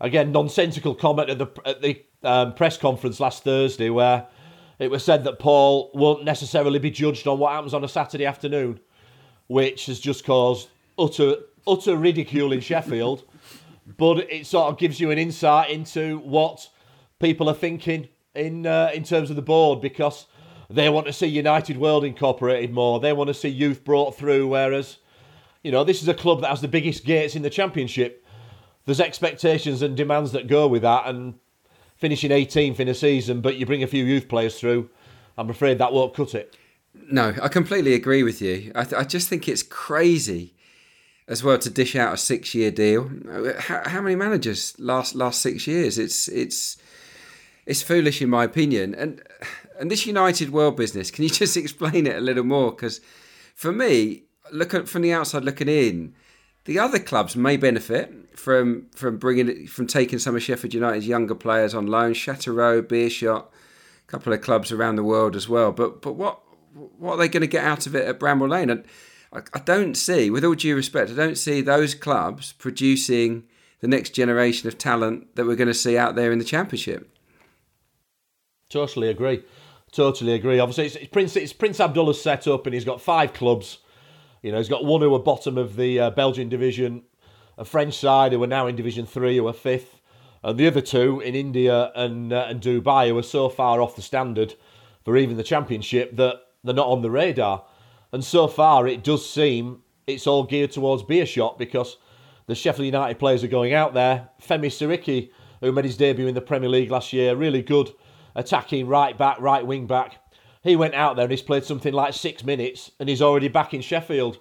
[0.00, 4.26] again nonsensical comment at the at the um, press conference last Thursday where
[4.78, 8.26] it was said that Paul won't necessarily be judged on what happens on a Saturday
[8.26, 8.80] afternoon,
[9.46, 10.68] which has just caused
[10.98, 13.24] utter utter ridicule in Sheffield.
[13.96, 16.68] but it sort of gives you an insight into what
[17.20, 20.26] people are thinking in uh, in terms of the board because
[20.70, 22.98] They want to see United World incorporated more.
[23.00, 24.48] They want to see youth brought through.
[24.48, 24.98] Whereas,
[25.62, 28.23] you know, this is a club that has the biggest gates in the Championship.
[28.86, 31.34] There's expectations and demands that go with that, and
[31.96, 34.90] finishing 18th in a season, but you bring a few youth players through,
[35.38, 36.56] I'm afraid that won't cut it.
[37.10, 38.72] No, I completely agree with you.
[38.74, 40.54] I, th- I just think it's crazy
[41.26, 43.10] as well to dish out a six-year deal.
[43.58, 45.98] How, how, many managers last last six years?
[45.98, 46.76] It's it's
[47.66, 48.94] it's foolish in my opinion.
[48.94, 49.22] And
[49.78, 52.70] and this United World business, can you just explain it a little more?
[52.70, 53.00] Because
[53.54, 56.14] for me, looking from the outside looking in,
[56.64, 61.34] the other clubs may benefit from from bringing from taking some of Sheffield United's younger
[61.34, 62.14] players on loan.
[62.14, 65.72] Châteauroux, Beerschot, a couple of clubs around the world as well.
[65.72, 66.40] But but what
[66.74, 68.70] what are they going to get out of it at Bramall Lane?
[68.70, 68.84] And
[69.32, 73.44] I, I don't see, with all due respect, I don't see those clubs producing
[73.80, 77.10] the next generation of talent that we're going to see out there in the Championship.
[78.70, 79.44] Totally agree.
[79.92, 80.58] Totally agree.
[80.58, 83.78] Obviously, it's, it's Prince it's Prince Abdullah's set up, and he's got five clubs.
[84.44, 87.04] You know, he's got one who are bottom of the uh, Belgian division,
[87.56, 90.02] a French side who are now in Division Three, who are fifth,
[90.42, 93.96] and the other two in India and uh, and Dubai, who are so far off
[93.96, 94.52] the standard
[95.02, 97.64] for even the Championship that they're not on the radar.
[98.12, 101.96] And so far, it does seem it's all geared towards Beerschot because
[102.46, 104.28] the Sheffield United players are going out there.
[104.46, 105.30] Femi Seriki,
[105.62, 107.94] who made his debut in the Premier League last year, really good
[108.34, 110.18] attacking right back, right wing back.
[110.64, 113.74] He went out there and he's played something like six minutes and he's already back
[113.74, 114.38] in Sheffield,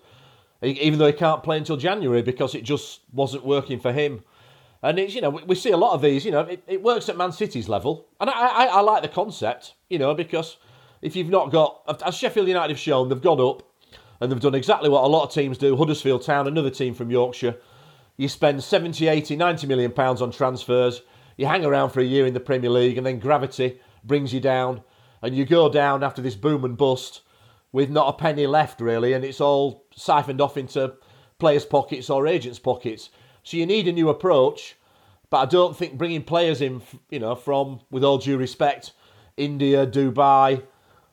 [0.61, 4.23] even though he can't play until January because it just wasn't working for him.
[4.81, 7.09] And it's, you know, we, see a lot of these, you know, it, it works
[7.09, 8.07] at Man City's level.
[8.21, 10.55] And I, I, I like the concept, you know, because
[11.01, 13.69] if you've not got, as Sheffield United have shown, they've gone up
[14.21, 15.75] and they've done exactly what a lot of teams do.
[15.75, 17.57] Huddersfield Town, another team from Yorkshire.
[18.15, 21.01] You spend 70, 80, 90 million pounds on transfers.
[21.35, 24.39] You hang around for a year in the Premier League and then gravity brings you
[24.39, 24.83] down
[25.23, 27.21] and you go down after this boom and bust
[27.71, 30.93] with not a penny left really and it's all siphoned off into
[31.39, 33.09] players' pockets or agents' pockets.
[33.43, 34.75] So you need a new approach,
[35.29, 38.93] but I don't think bringing players in, you know, from, with all due respect,
[39.35, 40.63] India, Dubai,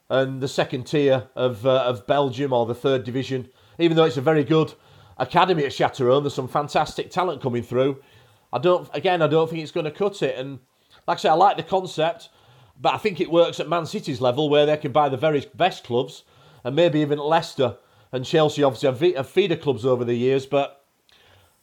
[0.08, 3.48] and the second tier of uh, of Belgium or the third division.
[3.78, 4.74] Even though it's a very good
[5.18, 8.00] academy at Châteauroux, there's some fantastic talent coming through.
[8.52, 10.36] I don't, again, I don't think it's going to cut it.
[10.36, 10.58] And
[11.06, 12.28] like I say, I like the concept,
[12.80, 15.44] but I think it works at Man City's level where they can buy the very
[15.54, 16.24] best clubs,
[16.64, 17.76] and maybe even Leicester
[18.10, 20.46] and Chelsea obviously have feeder clubs over the years.
[20.46, 20.84] But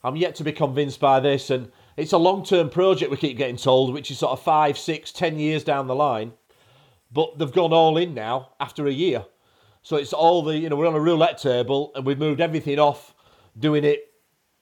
[0.03, 3.09] I'm yet to be convinced by this, and it's a long-term project.
[3.09, 6.33] We keep getting told, which is sort of five, six, ten years down the line.
[7.11, 9.25] But they've gone all in now after a year.
[9.81, 12.77] So it's all the, you know, we're on a roulette table and we've moved everything
[12.77, 13.15] off
[13.57, 14.11] doing it,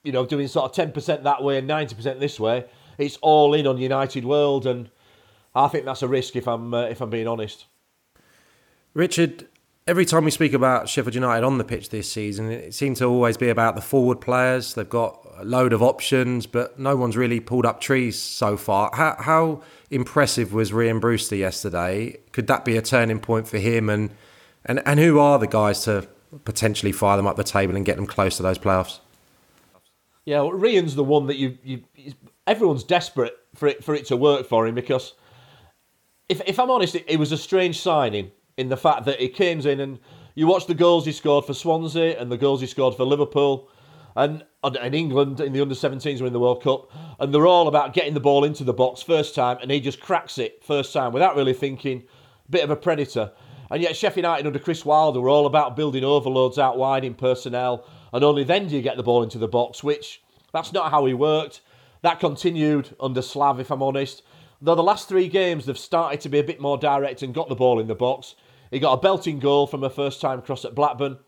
[0.04, 2.64] you know, doing sort of 10% that way and 90% this way.
[2.96, 4.66] It's all in on United World.
[4.66, 4.88] And
[5.56, 7.66] I think that's a risk if I'm, uh, if I'm being honest.
[8.92, 9.48] Richard,
[9.86, 13.06] every time we speak about Sheffield United on the pitch this season, it seems to
[13.06, 14.74] always be about the forward players.
[14.74, 18.90] They've got a load of options, but no one's really pulled up trees so far.
[18.94, 22.18] How, how impressive was Rhian Brewster yesterday?
[22.32, 23.88] Could that be a turning point for him?
[23.88, 24.10] And,
[24.64, 26.06] and, and who are the guys to
[26.44, 28.98] potentially fire them up the table and get them close to those playoffs?
[30.26, 31.82] Yeah, well, Rhian's the one that you, you
[32.46, 35.14] everyone's desperate for it for it to work for him because
[36.28, 39.28] if if I'm honest, it, it was a strange signing in the fact that he
[39.28, 39.98] came in and
[40.34, 43.68] you watch the goals he scored for Swansea and the goals he scored for Liverpool
[44.16, 47.68] and and England in the under 17s were in the World Cup, and they're all
[47.68, 50.92] about getting the ball into the box first time, and he just cracks it first
[50.92, 52.02] time without really thinking.
[52.48, 53.32] Bit of a predator.
[53.70, 57.14] And yet Sheffield United under Chris Wilder were all about building overloads out wide in
[57.14, 60.90] personnel, and only then do you get the ball into the box, which that's not
[60.90, 61.60] how he worked.
[62.02, 64.22] That continued under Slav, if I'm honest.
[64.60, 67.48] Though the last three games they've started to be a bit more direct and got
[67.48, 68.34] the ball in the box.
[68.70, 71.18] He got a belting goal from a first time cross at Blackburn.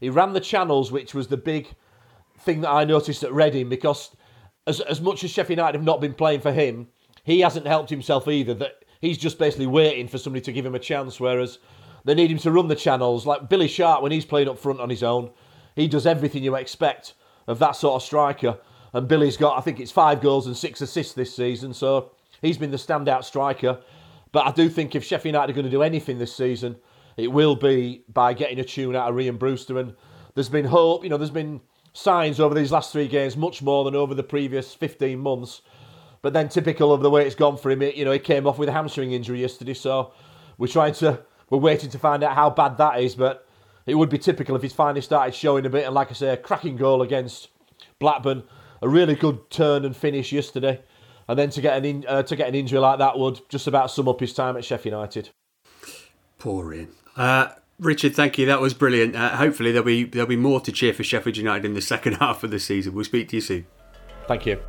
[0.00, 1.74] He ran the channels, which was the big
[2.38, 4.16] thing that I noticed at Reading because
[4.66, 6.88] as, as much as Sheffield United have not been playing for him,
[7.24, 8.54] he hasn't helped himself either.
[8.54, 11.58] That he's just basically waiting for somebody to give him a chance, whereas
[12.04, 13.26] they need him to run the channels.
[13.26, 15.30] Like Billy Sharp, when he's playing up front on his own,
[15.74, 17.14] he does everything you expect
[17.46, 18.58] of that sort of striker.
[18.92, 22.12] And Billy's got, I think it's five goals and six assists this season, so
[22.42, 23.80] he's been the standout striker.
[24.32, 26.76] But I do think if Sheffield United are going to do anything this season,
[27.16, 29.78] it will be by getting a tune out of Rhian Brewster.
[29.78, 29.94] And
[30.34, 31.60] there's been hope, you know, there's been
[31.92, 35.62] signs over these last three games, much more than over the previous 15 months.
[36.20, 38.58] But then, typical of the way it's gone for him, you know, he came off
[38.58, 39.74] with a hamstring injury yesterday.
[39.74, 40.12] So
[40.58, 43.14] we're trying to, we're waiting to find out how bad that is.
[43.14, 43.46] But
[43.86, 45.86] it would be typical if he's finally started showing a bit.
[45.86, 47.48] And like I say, a cracking goal against
[47.98, 48.42] Blackburn,
[48.82, 50.82] a really good turn and finish yesterday.
[51.28, 53.66] And then to get an in, uh, to get an injury like that would just
[53.66, 55.30] about sum up his time at Sheffield United.
[56.38, 56.88] Poor Rhian.
[57.16, 58.46] Uh, Richard, thank you.
[58.46, 59.14] That was brilliant.
[59.14, 62.14] Uh, hopefully there'll be there'll be more to cheer for Sheffield United in the second
[62.14, 62.94] half of the season.
[62.94, 63.66] We'll speak to you soon.
[64.26, 64.60] Thank you.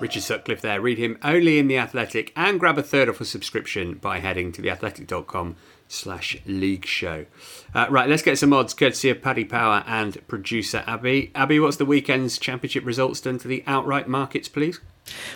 [0.00, 0.80] Richard Sutcliffe there.
[0.80, 4.52] Read him only in The Athletic and grab a third off a subscription by heading
[4.52, 5.56] to theathletic.com
[5.88, 7.26] slash league show.
[7.74, 11.30] Uh, right, let's get some odds courtesy of Paddy Power and producer Abby.
[11.34, 14.80] Abby, what's the weekend's championship results done to the outright markets, please?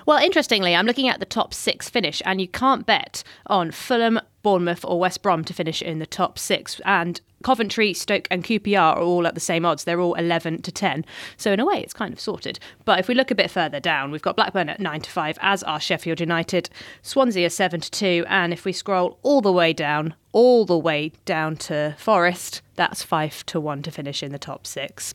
[0.06, 4.18] Well, interestingly, I'm looking at the top six finish, and you can't bet on Fulham,
[4.48, 6.80] Bournemouth, or West Brom to finish in the top six.
[6.86, 9.84] And Coventry, Stoke, and QPR are all at the same odds.
[9.84, 11.04] They're all 11 to 10.
[11.36, 12.58] So, in a way, it's kind of sorted.
[12.86, 15.38] But if we look a bit further down, we've got Blackburn at 9 to 5,
[15.42, 16.70] as are Sheffield United,
[17.02, 18.24] Swansea are 7 to 2.
[18.26, 23.02] And if we scroll all the way down, all the way down to Forest, that's
[23.02, 25.12] 5 to 1 to finish in the top six.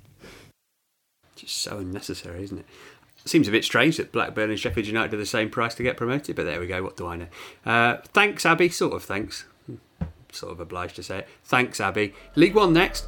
[1.35, 2.65] Just so unnecessary, isn't it?
[3.25, 5.95] Seems a bit strange that Blackburn and Sheffield United are the same price to get
[5.95, 6.83] promoted, but there we go.
[6.83, 7.27] What do I know?
[7.65, 8.69] Uh, thanks, Abby.
[8.69, 9.45] Sort of thanks.
[10.31, 11.27] Sort of obliged to say it.
[11.43, 12.13] Thanks, Abby.
[12.35, 13.07] League One next.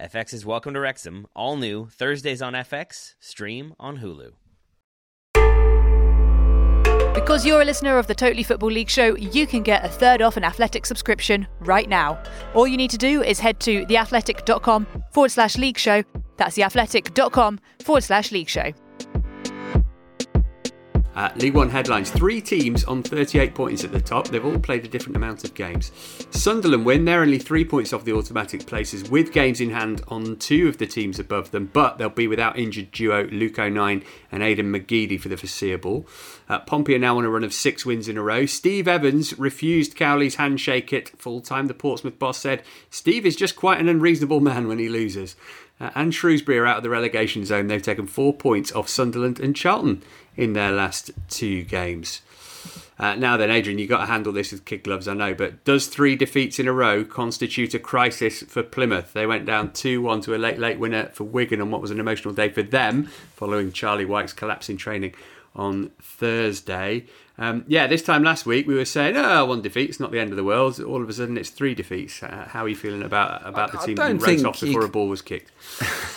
[0.00, 4.32] FX's Welcome to Wrexham, all new, Thursdays on FX, stream on Hulu.
[7.14, 10.20] Because you're a listener of the Totally Football League show, you can get a third
[10.20, 12.20] off an athletic subscription right now.
[12.54, 16.02] All you need to do is head to theathletic.com forward slash league show.
[16.36, 18.72] That's theathletic.com forward slash league show.
[21.14, 22.10] Uh, League One headlines.
[22.10, 24.28] Three teams on 38 points at the top.
[24.28, 25.92] They've all played a different amount of games.
[26.30, 27.04] Sunderland win.
[27.04, 30.78] They're only three points off the automatic places with games in hand on two of
[30.78, 35.20] the teams above them, but they'll be without injured duo Luke O'Nien and Aidan McGeady
[35.20, 36.06] for the foreseeable.
[36.48, 38.44] Uh, Pompey are now on a run of six wins in a row.
[38.46, 41.68] Steve Evans refused Cowley's handshake at full time.
[41.68, 45.36] The Portsmouth boss said, Steve is just quite an unreasonable man when he loses.
[45.80, 47.66] Uh, and Shrewsbury are out of the relegation zone.
[47.66, 50.02] They've taken four points off Sunderland and Charlton
[50.36, 52.22] in their last two games.
[52.96, 55.64] Uh, now then, Adrian, you've got to handle this with kid gloves, I know, but
[55.64, 59.12] does three defeats in a row constitute a crisis for Plymouth?
[59.12, 61.90] They went down 2 1 to a late, late winner for Wigan on what was
[61.90, 65.14] an emotional day for them following Charlie Wyke's collapse in training
[65.56, 67.06] on Thursday.
[67.36, 70.20] Um, yeah, this time last week we were saying, oh, one defeat, it's not the
[70.20, 70.78] end of the world.
[70.80, 72.22] All of a sudden it's three defeats.
[72.22, 75.08] Uh, how are you feeling about about the team that raced off before a ball
[75.08, 75.50] was kicked?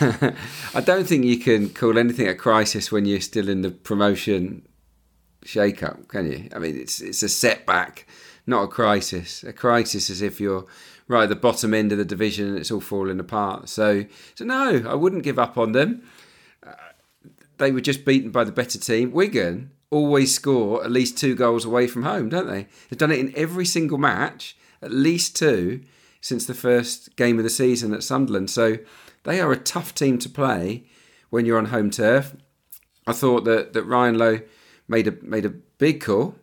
[0.00, 4.62] I don't think you can call anything a crisis when you're still in the promotion
[5.44, 6.48] shake-up, can you?
[6.54, 8.06] I mean, it's it's a setback,
[8.46, 9.42] not a crisis.
[9.42, 10.66] A crisis is if you're
[11.08, 13.68] right at the bottom end of the division and it's all falling apart.
[13.68, 14.04] So,
[14.36, 16.02] so no, I wouldn't give up on them.
[16.64, 16.74] Uh,
[17.56, 19.10] they were just beaten by the better team.
[19.10, 22.66] Wigan always score at least two goals away from home, don't they?
[22.88, 25.82] They've done it in every single match, at least two,
[26.20, 28.50] since the first game of the season at Sunderland.
[28.50, 28.78] So
[29.24, 30.84] they are a tough team to play
[31.30, 32.34] when you're on home turf.
[33.06, 34.40] I thought that, that Ryan Lowe
[34.86, 36.34] made a made a big call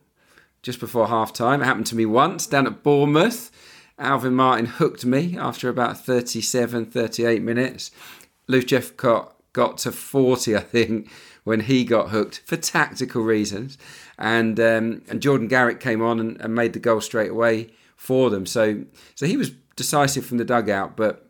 [0.61, 1.61] just before half time.
[1.61, 3.51] It happened to me once down at Bournemouth.
[3.97, 7.91] Alvin Martin hooked me after about 37, 38 minutes.
[8.47, 11.09] Luke Jephcott got to 40, I think,
[11.45, 13.77] when he got hooked for tactical reasons.
[14.17, 18.29] And um, and Jordan Garrick came on and, and, made the goal straight away for
[18.29, 18.45] them.
[18.45, 21.29] So so he was decisive from the dugout, but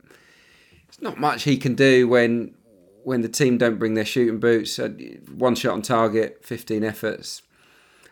[0.88, 2.56] it's not much he can do when
[3.04, 4.80] when the team don't bring their shooting boots.
[4.80, 4.90] Uh,
[5.36, 7.44] one shot on target, 15 efforts,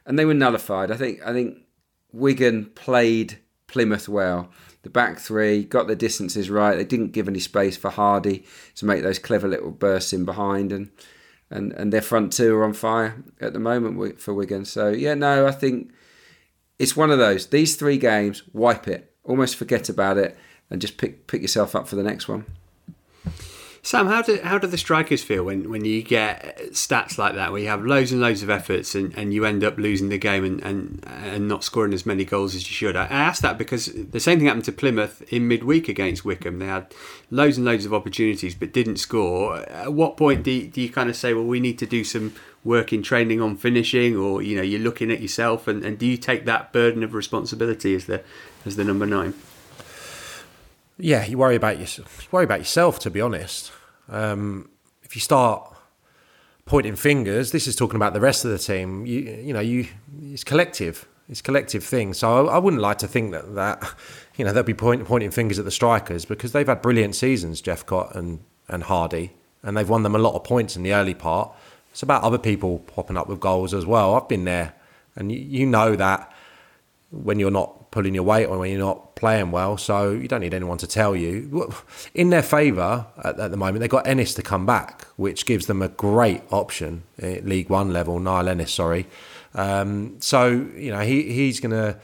[0.06, 0.92] and they were nullified.
[0.92, 1.60] I think I think
[2.12, 4.50] Wigan played Plymouth well.
[4.82, 6.76] The back three got the distances right.
[6.76, 8.44] They didn't give any space for Hardie
[8.76, 10.90] to make those clever little bursts in behind, and
[11.54, 14.66] and and their front two are on fire at the moment for Wigan.
[14.66, 15.94] So yeah, no, I think
[16.80, 17.48] it's one of those.
[17.48, 20.36] These three games, wipe it, almost forget about it,
[20.70, 22.46] and just pick pick yourself up for the next one.
[23.86, 27.52] Sam, how do how do the strikers feel when, when you get stats like that,
[27.52, 30.18] where you have loads and loads of efforts and, and you end up losing the
[30.18, 32.96] game and, and and not scoring as many goals as you should?
[32.96, 36.60] I ask that because the same thing happened to Plymouth in midweek against Wycombe.
[36.60, 36.96] They had
[37.30, 39.58] loads and loads of opportunities but didn't score.
[39.58, 42.06] At what point do you, do you kind of say, well, we need to do
[42.06, 46.00] some work in training on finishing, or you know, you're looking at yourself, and, and
[46.00, 48.24] do you take that burden of responsibility as the
[48.66, 49.34] as the number nine?
[51.04, 52.24] Yeah, you worry about yourself.
[52.24, 53.74] You worry about yourself, to be honest.
[54.08, 54.70] Um,
[55.04, 55.76] if you start
[56.66, 59.06] pointing fingers, this is talking about the rest of the team.
[59.06, 59.88] You, you know, you
[60.32, 61.06] it's collective.
[61.28, 62.14] It's collective thing.
[62.14, 63.84] So I, I wouldn't like to think that that
[64.38, 67.62] you know they'll be point, pointing fingers at the strikers because they've had brilliant seasons,
[67.62, 68.40] Jephcott and
[68.70, 69.32] and Hardie,
[69.62, 71.52] and they've won them a lot of points in the early part.
[71.92, 74.16] It's about other people popping up with goals as well.
[74.16, 74.74] I've been there,
[75.18, 76.33] and you, you know that
[77.14, 79.78] when you're not pulling your weight or when you're not playing well.
[79.78, 81.72] So you don't need anyone to tell you.
[82.14, 85.68] In their favour at, at, the moment, they've got Ennis to come back, which gives
[85.68, 88.20] them a great option at League One level.
[88.20, 89.06] Niall Ennis, sorry.
[89.54, 92.00] Um, so you know he he's going to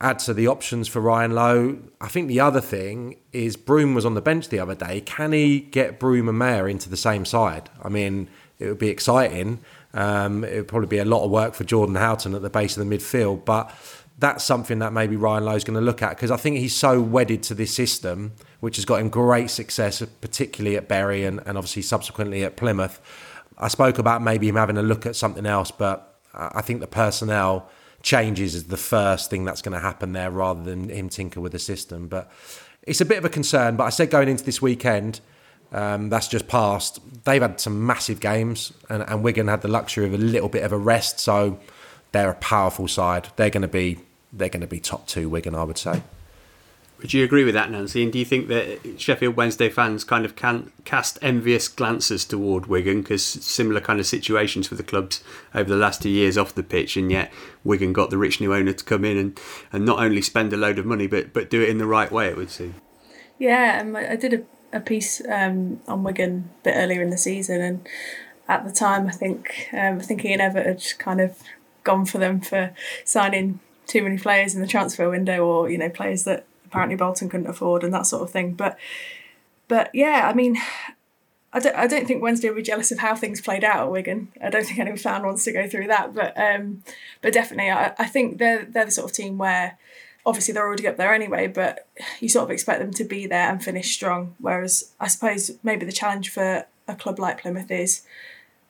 [0.00, 1.78] add to the options for Ryan Lowe.
[2.00, 5.00] I think the other thing is Broom was on the bench the other day.
[5.00, 7.70] Can he get Broom and Mayor into the same side?
[7.82, 8.28] I mean,
[8.58, 9.60] it would be exciting.
[9.94, 12.76] Um, it would probably be a lot of work for Jordan Houghton at the base
[12.76, 13.70] of the midfield, but
[14.18, 17.00] that's something that maybe Ryan Lowe's going to look at because I think he's so
[17.00, 21.56] wedded to this system, which has got him great success, particularly at Bury and, and
[21.56, 23.00] obviously subsequently at Plymouth.
[23.56, 26.88] I spoke about maybe him having a look at something else, but I think the
[26.88, 27.68] personnel
[28.02, 31.52] changes is the first thing that's going to happen there rather than him tinker with
[31.52, 32.08] the system.
[32.08, 32.30] But
[32.82, 33.76] it's a bit of a concern.
[33.76, 35.20] But I said going into this weekend,
[35.72, 37.00] um, that's just passed.
[37.24, 40.62] They've had some massive games, and, and Wigan had the luxury of a little bit
[40.64, 41.20] of a rest.
[41.20, 41.58] So
[42.12, 43.28] they're a powerful side.
[43.36, 43.98] They're going to be
[44.32, 46.02] they're going to be top two Wigan, I would say.
[46.98, 48.02] Would you agree with that, Nancy?
[48.02, 52.66] And do you think that Sheffield Wednesday fans kind of can cast envious glances toward
[52.66, 55.22] Wigan because similar kind of situations for the clubs
[55.54, 58.52] over the last two years off the pitch, and yet Wigan got the rich new
[58.52, 59.40] owner to come in and,
[59.72, 62.10] and not only spend a load of money but but do it in the right
[62.10, 62.26] way.
[62.26, 62.74] It would seem.
[63.38, 67.18] Yeah, um, I did a, a piece um, on Wigan a bit earlier in the
[67.18, 67.88] season, and
[68.48, 71.38] at the time, I think um, thinking Ian Evatt had kind of
[71.84, 72.74] gone for them for
[73.04, 77.28] signing too many players in the transfer window, or you know players that apparently Bolton
[77.28, 78.52] couldn't afford and that sort of thing.
[78.52, 78.78] But
[79.66, 80.56] but yeah, I mean,
[81.52, 83.90] I don't I don't think Wednesday will be jealous of how things played out at
[83.90, 84.28] Wigan.
[84.40, 86.14] I don't think any fan wants to go through that.
[86.14, 86.84] But um,
[87.22, 89.78] but definitely, I, I think they're they're the sort of team where
[90.26, 91.88] obviously they're already up there anyway, but
[92.20, 94.36] you sort of expect them to be there and finish strong.
[94.38, 98.02] Whereas I suppose maybe the challenge for a club like Plymouth is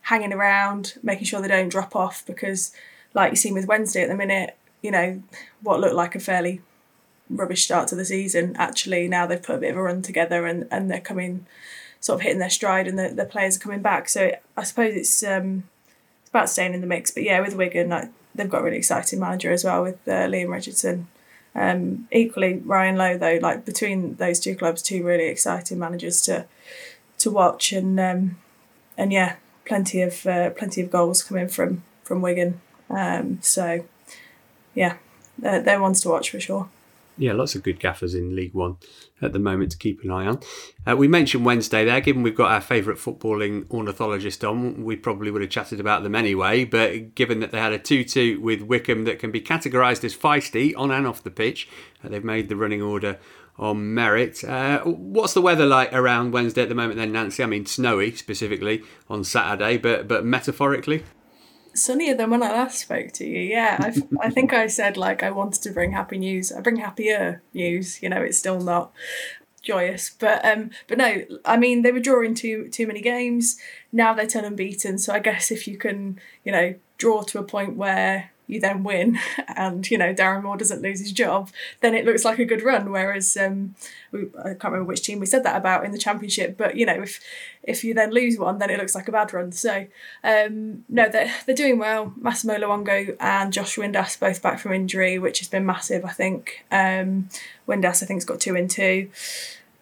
[0.03, 2.73] hanging around, making sure they don't drop off because,
[3.13, 5.23] like you seen with Wednesday at the minute, you know,
[5.63, 6.61] what looked like a fairly
[7.31, 10.47] rubbish start to the season, actually now they've put a bit of a run together
[10.47, 11.47] and, and they're coming,
[12.01, 14.09] sort of hitting their stride and the, the players are coming back.
[14.09, 15.65] So I suppose it's um,
[16.21, 17.11] it's about staying in the mix.
[17.11, 20.27] But yeah, with Wigan, like, they've got a really exciting manager as well with uh,
[20.27, 21.09] Leam Richardson.
[21.55, 26.47] Um, equally, Ryan Lowe though, like between those two clubs, two really exciting managers to
[27.19, 28.39] to watch and um,
[28.97, 32.61] and yeah, plenty of uh, plenty of goals coming from from Wigan.
[32.91, 33.85] Um, so
[34.79, 34.97] yeah,
[35.37, 36.69] they're, they're ones to watch for sure.
[37.21, 38.77] Yeah, lots of good gaffers in League One
[39.21, 40.41] at the moment to keep an eye on.
[40.89, 45.33] Uh, we mentioned Wednesday there, given we've got our favourite footballing ornithologist on, we probably
[45.33, 46.65] would have chatted about them anyway.
[46.65, 50.17] But given that they had a 2 2 with Wycombe that can be categorised as
[50.17, 51.69] feisty on and off the pitch,
[52.05, 53.19] uh, they've made the running order
[53.59, 54.45] on merit.
[54.45, 57.43] Uh, what's the weather like around Wednesday at the moment then, Nancy?
[57.43, 61.03] I mean, snowy specifically on Saturday, but, but metaphorically?
[61.83, 63.41] Sunnier than when I last spoke to you.
[63.41, 66.53] Yeah, I, I think I said like I wanted to bring happy news.
[66.53, 68.03] I bring happier news.
[68.03, 68.93] You know, it's still not
[69.63, 73.59] joyous, but um, but no, I mean they were drawing too too many games.
[73.93, 74.99] Now they're ten unbeaten.
[74.99, 78.83] So I guess if you can, you know, draw to a point where you then
[78.83, 79.19] win
[79.57, 82.63] and you know Darren Moore doesn't lose his job, then it looks like a good
[82.63, 82.91] run.
[82.91, 83.77] Whereas um,
[84.11, 86.87] we, I can't remember which team we said that about in the championship, but you
[86.87, 87.21] know if
[87.63, 89.53] if you then lose one, then it looks like a bad run.
[89.53, 89.87] So
[90.25, 92.13] um, no, they're they're doing well.
[92.17, 96.05] Massimo Luongo and Josh Windass both back from injury, which has been massive.
[96.05, 97.29] I think um,
[97.69, 99.11] Windass I think's got two in two.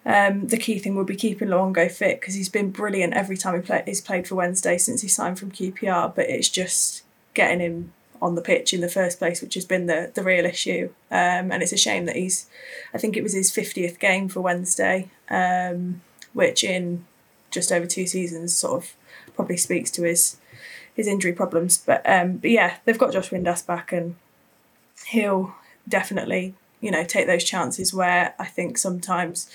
[0.04, 3.56] Um, the key thing will be keeping Luongo fit because he's been brilliant every time
[3.56, 6.14] he play, he's played for Wednesday since he signed from QPR.
[6.14, 7.02] But it's just
[7.34, 10.44] getting him on the pitch in the first place, which has been the the real
[10.44, 10.90] issue.
[11.10, 12.46] Um, and it's a shame that he's,
[12.94, 16.02] I think it was his fiftieth game for Wednesday, um,
[16.32, 17.04] which in
[17.50, 18.94] just over two seasons sort of
[19.34, 20.36] probably speaks to his
[20.94, 21.78] his injury problems.
[21.78, 24.16] But um, but yeah, they've got Josh Windass back, and
[25.08, 25.54] he'll
[25.88, 29.48] definitely you know take those chances where I think sometimes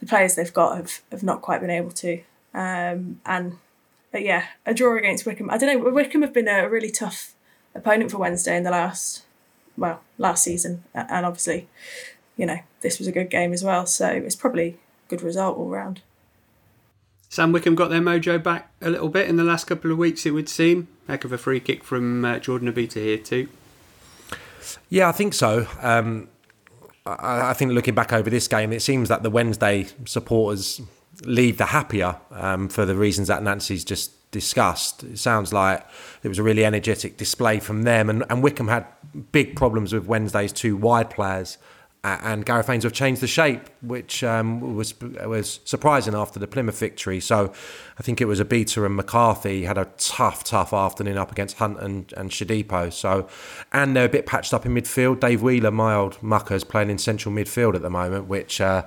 [0.00, 2.22] the players they've got have have not quite been able to.
[2.54, 3.58] Um, and
[4.12, 5.50] but yeah, a draw against Wycombe.
[5.50, 5.90] I don't know.
[5.90, 7.34] Wycombe have been a really tough
[7.74, 9.22] opponent for Wednesday in the last,
[9.76, 11.68] well, last season, and obviously,
[12.36, 13.86] you know, this was a good game as well.
[13.86, 14.76] So it's probably a
[15.08, 16.02] good result all round.
[17.28, 20.26] Sam Wycombe got their mojo back a little bit in the last couple of weeks,
[20.26, 20.88] it would seem.
[21.08, 23.48] Heck of a free kick from uh, Jordan Obita here, too.
[24.90, 25.66] Yeah, I think so.
[25.80, 26.28] Um,
[27.06, 30.82] I, I, think looking back over this game, it seems that the Wednesday supporters
[31.24, 35.04] leave the happier um, for the reasons that Nancy's just discussed.
[35.04, 35.86] It sounds like
[36.24, 38.86] it was a really energetic display from them, and, and Wycombe had
[39.30, 41.58] big problems with Wednesday's two wide players.
[42.04, 47.20] And Gareth Ainsworth changed the shape, which um, was was surprising after the Plymouth victory.
[47.20, 47.52] So,
[47.96, 51.78] I think it was Obita and McCarthy had a tough, tough afternoon up against Hunt
[51.78, 52.92] and, and Shodipo.
[52.92, 53.28] So,
[53.72, 55.20] and they're a bit patched up in midfield.
[55.20, 58.82] Dave Wheeler, my old mucker, is playing in central midfield at the moment, which uh,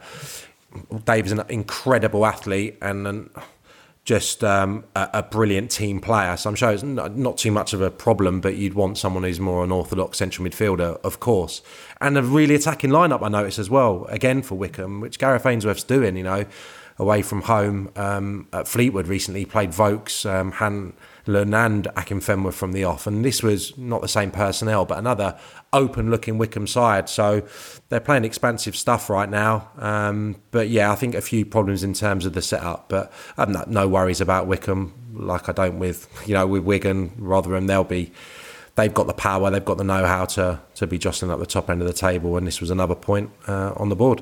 [1.06, 3.08] Dave is an incredible athlete and.
[3.08, 3.30] and
[4.06, 6.38] just um, a, a, brilliant team player.
[6.38, 9.24] So I'm sure it's not, not, too much of a problem, but you'd want someone
[9.24, 11.64] who's more an orthodox central midfielder, of course.
[12.00, 15.84] And a really attacking lineup, I noticed as well, again for Wycombe, which Gareth Ainsworth's
[15.84, 16.46] doing, you know,
[17.00, 20.94] away from home um, at Fleetwood recently, played Vokes, um, Han
[21.28, 23.08] and Akinfenwa from the off.
[23.08, 25.38] And this was not the same personnel, but another
[25.74, 27.10] open looking Wycombe side.
[27.10, 27.42] So
[27.90, 29.70] they're playing expansive stuff right now.
[29.78, 32.90] Um, but yeah, I think a few problems in terms of the setup.
[32.90, 37.12] But I've not, no worries about Wycombe, like I don't with you know with Wigan.
[37.18, 38.12] Rotherham, they'll be.
[38.76, 41.70] They've got the power, they've got the know-how to to be jostling at the top
[41.70, 44.22] end of the table, and this was another point uh, on the board.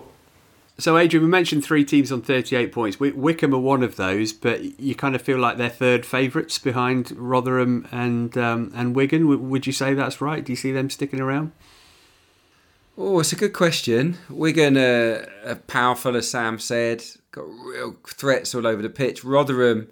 [0.80, 3.00] So, Adrian, we mentioned three teams on 38 points.
[3.00, 7.12] Wycombe are one of those, but you kind of feel like they're third favourites behind
[7.16, 9.50] Rotherham and um, and Wigan.
[9.50, 10.44] Would you say that's right?
[10.44, 11.52] Do you see them sticking around?
[12.98, 14.18] Oh, it's a good question.
[14.30, 19.24] Wigan are, are powerful, as Sam said, got real threats all over the pitch.
[19.24, 19.88] Rotherham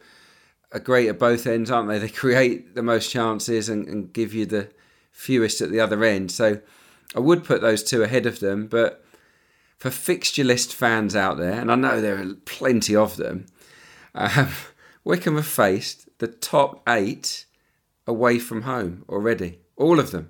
[0.72, 2.00] are great at both ends, aren't they?
[2.00, 4.70] They create the most chances and, and give you the
[5.12, 6.32] fewest at the other end.
[6.32, 6.60] So
[7.16, 9.04] I would put those two ahead of them, but
[9.82, 13.48] for fixture list fans out there, and I know there are plenty of them,
[14.14, 14.50] um,
[15.04, 17.46] Wycombe have faced the top eight
[18.06, 20.30] away from home already, all of them.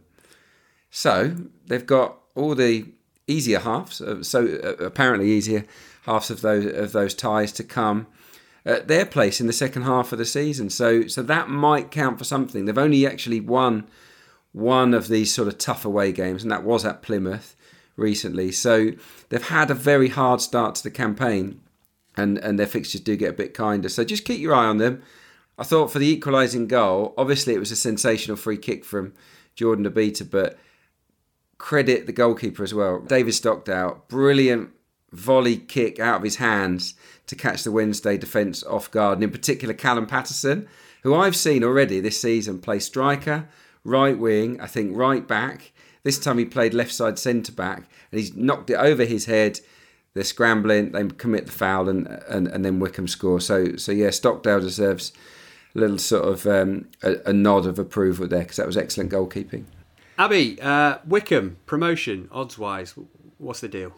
[0.90, 1.36] So
[1.68, 2.86] they've got all the
[3.28, 5.66] easier halves, so uh, apparently easier
[6.04, 8.08] halves of those of those ties to come
[8.66, 10.70] at their place in the second half of the season.
[10.70, 12.64] So so that might count for something.
[12.64, 13.90] They've only actually won
[14.54, 17.58] one of these sort of tough away games, and that was at Plymouth
[18.02, 18.52] recently.
[18.52, 18.92] So
[19.30, 21.62] they've had a very hard start to the campaign,
[22.18, 23.90] and and their fixtures do get a bit kinder.
[23.90, 25.02] So just keep your eye on them.
[25.58, 29.14] I thought for the equalising goal, obviously it was a sensational free kick from
[29.56, 30.58] Jordan Obita, but
[31.58, 33.00] credit the goalkeeper as well.
[33.00, 34.72] David Stockdale, brilliant
[35.12, 36.96] volley kick out of his hands
[37.28, 40.68] to catch the Wednesday defence off guard, and in particular Callum Paterson,
[41.04, 43.48] who I've seen already this season play striker,
[43.84, 45.72] right wing, I think right back,
[46.04, 47.78] this time he played left side centre back
[48.12, 49.60] and he's knocked it over his head.
[50.14, 53.40] They're scrambling, they commit the foul, and and, and then Wycombe score.
[53.40, 55.14] So so yeah, Stockdale deserves
[55.76, 59.10] a little sort of um, a, a, nod of approval there because that was excellent
[59.10, 59.64] goalkeeping.
[60.18, 62.94] Abby, uh, Wycombe promotion odds wise,
[63.38, 63.94] what's the deal?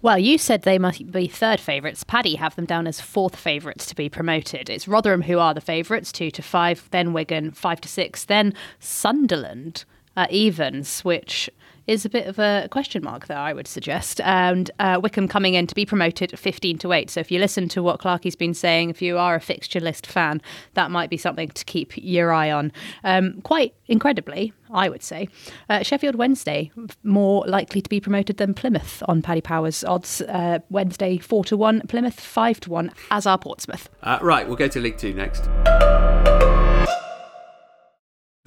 [0.00, 2.04] Well, you said they must be third favourites.
[2.04, 4.70] Paddy have them down as fourth favourites to be promoted.
[4.70, 8.54] It's Rotherham who are the favourites, two to five, then Wigan, five to six, then
[8.78, 9.84] Sunderland
[10.18, 11.48] at evens, which
[11.86, 14.20] is a bit of a question mark there, I would suggest.
[14.20, 17.08] And uh, Wycombe coming in to be promoted 15 to 8.
[17.08, 20.06] So if you listen to what Clarkey's been saying, if you are a fixture list
[20.06, 20.42] fan,
[20.74, 22.72] that might be something to keep your eye on.
[23.04, 25.28] Um, quite incredibly, I would say,
[25.70, 26.72] uh, Sheffield Wednesday
[27.04, 30.20] more likely to be promoted than Plymouth on Paddy Power's odds.
[30.20, 33.88] Uh, Wednesday 4 to 1, Plymouth 5 to 1, as are Portsmouth.
[34.02, 35.48] Uh, right, we'll go to League Two next.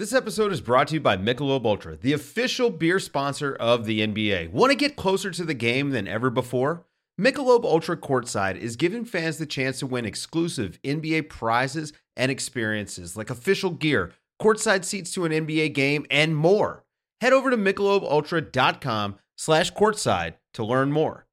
[0.02, 4.00] This episode is brought to you by Michelob Ultra, the official beer sponsor of the
[4.00, 4.50] NBA.
[4.50, 6.88] Want to get closer to the game than ever before?
[7.20, 13.16] Michelob Ultra Courtside is giving fans the chance to win exclusive NBA prizes and experiences
[13.16, 16.84] like official gear, courtside seats to an NBA game, and more.
[17.22, 21.28] Head over to michelobultra.com slash courtside to learn more.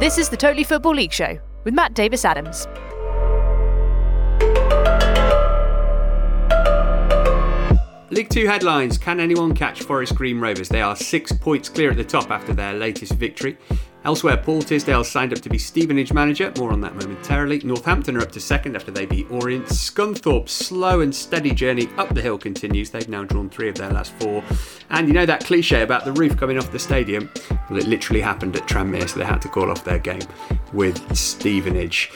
[0.00, 2.66] This is the Totally Football League Show with Matt Davis Adams.
[8.10, 10.68] League Two headlines Can anyone catch Forest Green Rovers?
[10.68, 13.56] They are six points clear at the top after their latest victory.
[14.04, 16.52] Elsewhere, Paul Tisdale signed up to be Stevenage manager.
[16.56, 17.60] More on that momentarily.
[17.60, 19.66] Northampton are up to second after they beat Orient.
[19.66, 22.90] Scunthorpe's slow and steady journey up the hill continues.
[22.90, 24.42] They've now drawn three of their last four.
[24.88, 27.30] And you know that cliche about the roof coming off the stadium?
[27.68, 30.22] Well, it literally happened at Tranmere, so they had to call off their game
[30.72, 32.10] with Stevenage.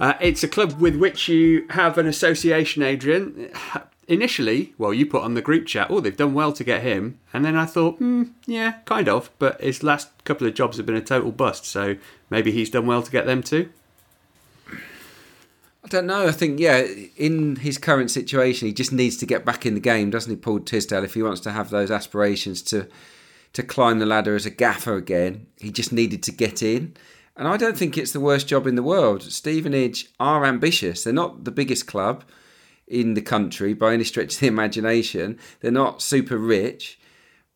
[0.00, 3.50] Uh, it's a club with which you have an association, Adrian
[4.08, 7.18] initially, well, you put on the group chat, oh, they've done well to get him.
[7.32, 9.30] And then I thought, hmm, yeah, kind of.
[9.38, 11.66] But his last couple of jobs have been a total bust.
[11.66, 11.96] So
[12.30, 13.70] maybe he's done well to get them too.
[15.84, 16.26] I don't know.
[16.26, 16.86] I think, yeah,
[17.16, 20.36] in his current situation, he just needs to get back in the game, doesn't he,
[20.36, 21.04] Paul Tisdale?
[21.04, 22.88] If he wants to have those aspirations to
[23.52, 26.92] to climb the ladder as a gaffer again, he just needed to get in.
[27.36, 29.22] And I don't think it's the worst job in the world.
[29.22, 31.04] Stevenage are ambitious.
[31.04, 32.24] They're not the biggest club
[32.86, 35.38] in the country by any stretch of the imagination.
[35.60, 36.98] They're not super rich,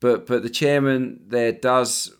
[0.00, 2.12] but but the chairman there does,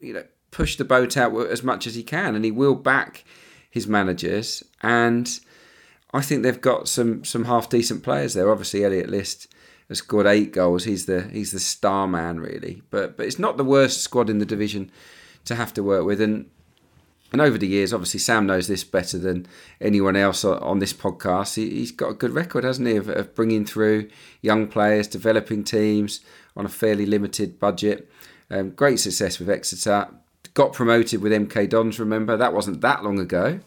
[0.00, 3.24] you know, push the boat out as much as he can, and he will back
[3.70, 4.62] his managers.
[4.82, 5.38] And
[6.12, 8.50] I think they've got some some half decent players there.
[8.50, 9.48] Obviously, Elliott List
[9.88, 10.84] has scored eight goals.
[10.84, 14.38] He's the he's the star man really, but but it's not the worst squad in
[14.38, 14.90] the division
[15.44, 16.20] to have to work with.
[16.20, 16.50] And
[17.32, 19.46] and over the years, obviously Sam knows this better than
[19.80, 21.56] anyone else on this podcast.
[21.56, 24.08] He, has got a good record, hasn't he, of, of bringing through
[24.42, 26.20] young players, developing teams
[26.56, 28.10] on a fairly limited budget.
[28.50, 30.08] Um, great success with Exeter.
[30.54, 31.98] Got promoted with MK Dons.
[31.98, 33.60] Remember that wasn't that long ago.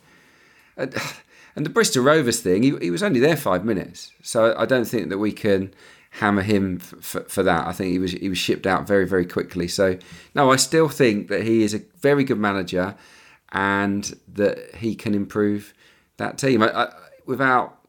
[0.77, 0.95] And,
[1.55, 4.85] and the Bristol Rovers thing, he, he was only there five minutes, so I don't
[4.85, 5.73] think that we can
[6.11, 7.67] hammer him for, for that.
[7.67, 9.67] I think he was he was shipped out very very quickly.
[9.67, 9.97] So
[10.33, 12.95] no, I still think that he is a very good manager,
[13.51, 15.73] and that he can improve
[16.17, 16.61] that team.
[16.61, 16.93] I, I,
[17.25, 17.79] without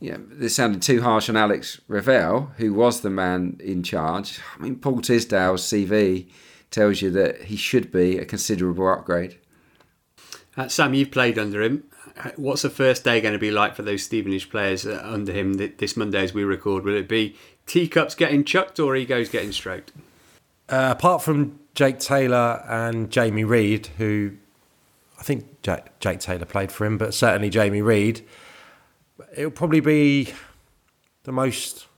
[0.00, 4.40] you know, this sounded too harsh on Alex Revell, who was the man in charge.
[4.56, 6.28] I mean, Paul Tisdale's CV
[6.70, 9.38] tells you that he should be a considerable upgrade.
[10.56, 11.84] Uh, Sam, you've played under him.
[12.36, 15.54] What's the first day going to be like for those Stevenage players uh, under him
[15.54, 16.84] this Monday as we record?
[16.84, 17.36] Will it be
[17.66, 19.92] teacups getting chucked or egos getting stroked?
[20.68, 24.32] Uh, apart from Jake Taylor and Jamie Reid, who
[25.18, 28.24] I think Jake, Jake Taylor played for him, but certainly Jamie Reid,
[29.36, 30.32] it'll probably be
[31.24, 31.88] the most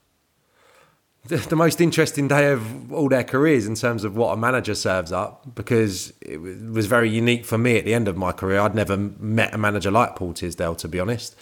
[1.25, 5.11] the, most interesting day of all their careers in terms of what a manager serves
[5.11, 8.59] up because it was very unique for me at the end of my career.
[8.59, 11.35] I'd never met a manager like Paul Tisdale, to be honest.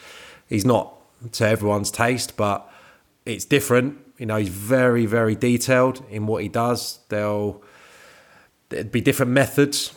[0.48, 0.94] He's not
[1.34, 2.70] to everyone's taste, but
[3.26, 3.98] it's different.
[4.18, 7.00] You know, he's very, very detailed in what he does.
[7.08, 7.64] There'll
[8.68, 9.94] there'd be different methods,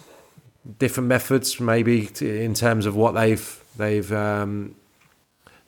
[0.79, 4.75] different methods maybe in terms of what they've they've um,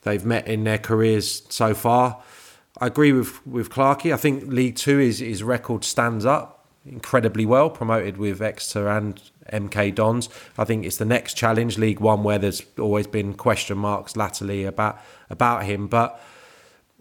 [0.03, 2.21] they've met in their careers so far.
[2.79, 4.13] I agree with with Clarkey.
[4.13, 9.19] I think League Two is his record stands up incredibly well, promoted with Exeter and
[9.51, 10.29] MK Dons.
[10.57, 14.65] I think it's the next challenge, League One, where there's always been question marks latterly
[14.65, 15.87] about about him.
[15.87, 16.21] But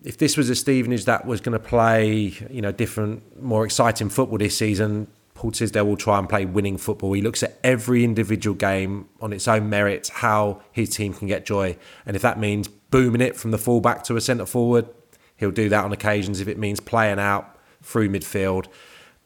[0.03, 4.09] if this was a Stevenage that was going to play, you know, different, more exciting
[4.09, 5.07] football this season,
[5.51, 7.13] Tisdale will try and play winning football.
[7.13, 11.45] He looks at every individual game on its own merits, how his team can get
[11.45, 11.77] joy,
[12.07, 14.89] and if that means booming it from the fullback to a centre forward,
[15.37, 18.67] He'll do that on occasions if it means playing out through midfield.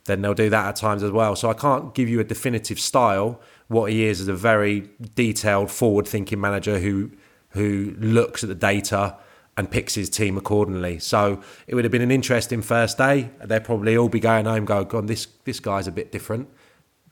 [0.04, 1.36] Then they'll do that at times as well.
[1.36, 3.40] So I can't give you a definitive style.
[3.68, 7.10] What he is is a very detailed, forward-thinking manager who
[7.50, 9.16] who looks at the data
[9.58, 11.00] and picks his team accordingly.
[11.00, 13.28] So it would have been an interesting first day.
[13.44, 16.48] They'll probably all be going home, going, "God, this this guy's a bit different."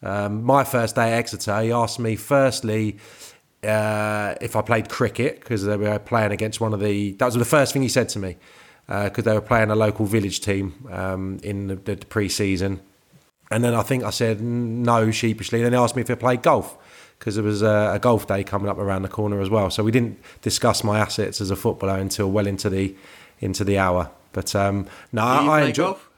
[0.01, 2.99] Um, my first day at Exeter, he asked me firstly
[3.64, 7.12] uh, if I played cricket because they were playing against one of the.
[7.12, 8.36] That was the first thing he said to me
[8.86, 12.80] because uh, they were playing a local village team um, in the, the pre-season.
[13.51, 15.62] And then I think I said no sheepishly.
[15.62, 16.78] Then he asked me if I played golf
[17.19, 19.71] because there was a, a, golf day coming up around the corner as well.
[19.71, 22.95] So we didn't discuss my assets as a footballer until well into the
[23.41, 24.11] into the hour.
[24.33, 25.85] But um, no, I, I enjoy.
[25.85, 26.11] Golf?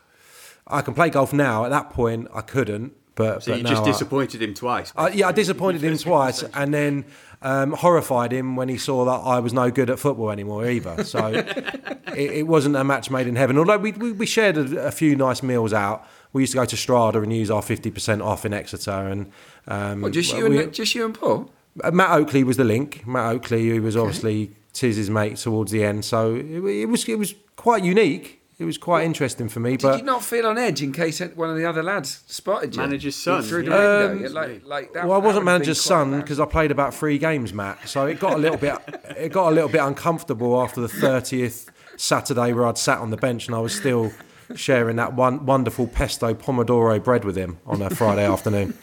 [0.67, 1.65] I can play golf now.
[1.65, 2.95] At that point, I couldn't.
[3.15, 4.93] But, so but you just disappointed him twice.
[4.95, 7.05] Uh, yeah, I disappointed him twice, and then
[7.43, 11.03] um, horrified him when he saw that I was no good at football anymore either.
[11.03, 13.59] So it, it, wasn't a match made in heaven.
[13.59, 16.07] Although we we, we shared a, a, few nice meals out.
[16.33, 19.33] We used to go to Strada and use our fifty percent off in Exeter, and
[19.69, 21.51] um, what, just you we, and just you and Paul.
[21.83, 23.07] Uh, Matt Oakley was the link.
[23.07, 27.19] Matt Oakley, who was obviously Tiz's mate towards the end, so it, it was it
[27.19, 29.73] was quite unique it was quite interesting for me.
[29.77, 32.75] Did but you not feel on edge in case one of the other lads spotted
[32.75, 32.83] you?
[32.83, 34.27] Manager's son through the window.
[34.27, 37.55] Um, like, like that, well, I wasn't manager's son because I played about three games,
[37.55, 37.89] Matt.
[37.89, 38.77] So it got a little bit
[39.17, 43.17] it got a little bit uncomfortable after the thirtieth Saturday where I'd sat on the
[43.17, 44.11] bench and I was still
[44.57, 48.77] sharing that one wonderful pesto pomodoro bread with him on a Friday afternoon.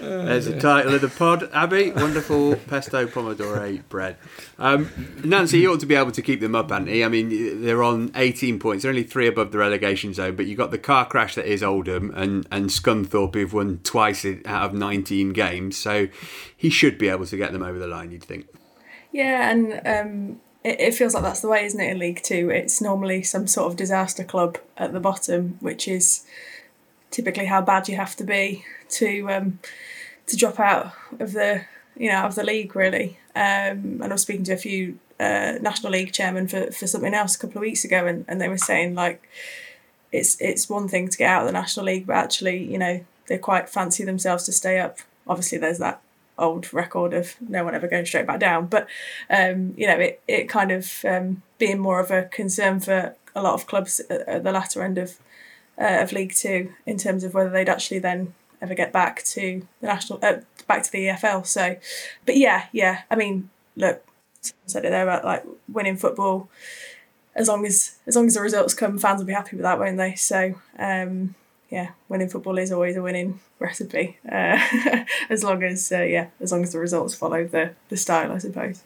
[0.00, 1.92] There's the title of the pod, Abby.
[1.92, 4.16] Wonderful pesto pomodoro bread.
[4.58, 4.90] Um,
[5.22, 7.04] Nancy, you ought to be able to keep them up, Anthony.
[7.04, 8.82] I mean, they're on 18 points.
[8.82, 11.62] They're only three above the relegation zone, but you've got the car crash that is
[11.62, 15.76] Oldham and, and Scunthorpe, who've won twice out of 19 games.
[15.76, 16.08] So
[16.56, 18.46] he should be able to get them over the line, you'd think.
[19.12, 22.48] Yeah, and um, it, it feels like that's the way, isn't it, in League Two?
[22.50, 26.24] It's normally some sort of disaster club at the bottom, which is
[27.10, 29.58] typically how bad you have to be to um,
[30.26, 31.62] to drop out of the
[31.96, 33.18] you know of the league really.
[33.34, 37.14] Um, and I was speaking to a few uh, national league chairmen for, for something
[37.14, 39.28] else a couple of weeks ago, and, and they were saying like
[40.12, 43.04] it's it's one thing to get out of the national league, but actually you know
[43.26, 44.98] they quite fancy themselves to stay up.
[45.26, 46.00] Obviously, there's that
[46.38, 48.88] old record of no one ever going straight back down, but
[49.28, 53.42] um, you know, it it kind of um, being more of a concern for a
[53.42, 55.18] lot of clubs at, at the latter end of
[55.78, 59.66] uh, of League Two in terms of whether they'd actually then ever get back to
[59.80, 61.46] the national uh, back to the EFL.
[61.46, 61.76] So,
[62.26, 63.02] but yeah, yeah.
[63.10, 64.04] I mean, look,
[64.66, 66.48] said it there about like winning football.
[67.34, 69.78] As long as as long as the results come, fans will be happy with that,
[69.78, 70.14] won't they?
[70.14, 71.34] So, um,
[71.70, 74.18] yeah, winning football is always a winning recipe.
[74.30, 74.58] Uh,
[75.30, 78.38] as long as uh, yeah, as long as the results follow the the style, I
[78.38, 78.82] suppose.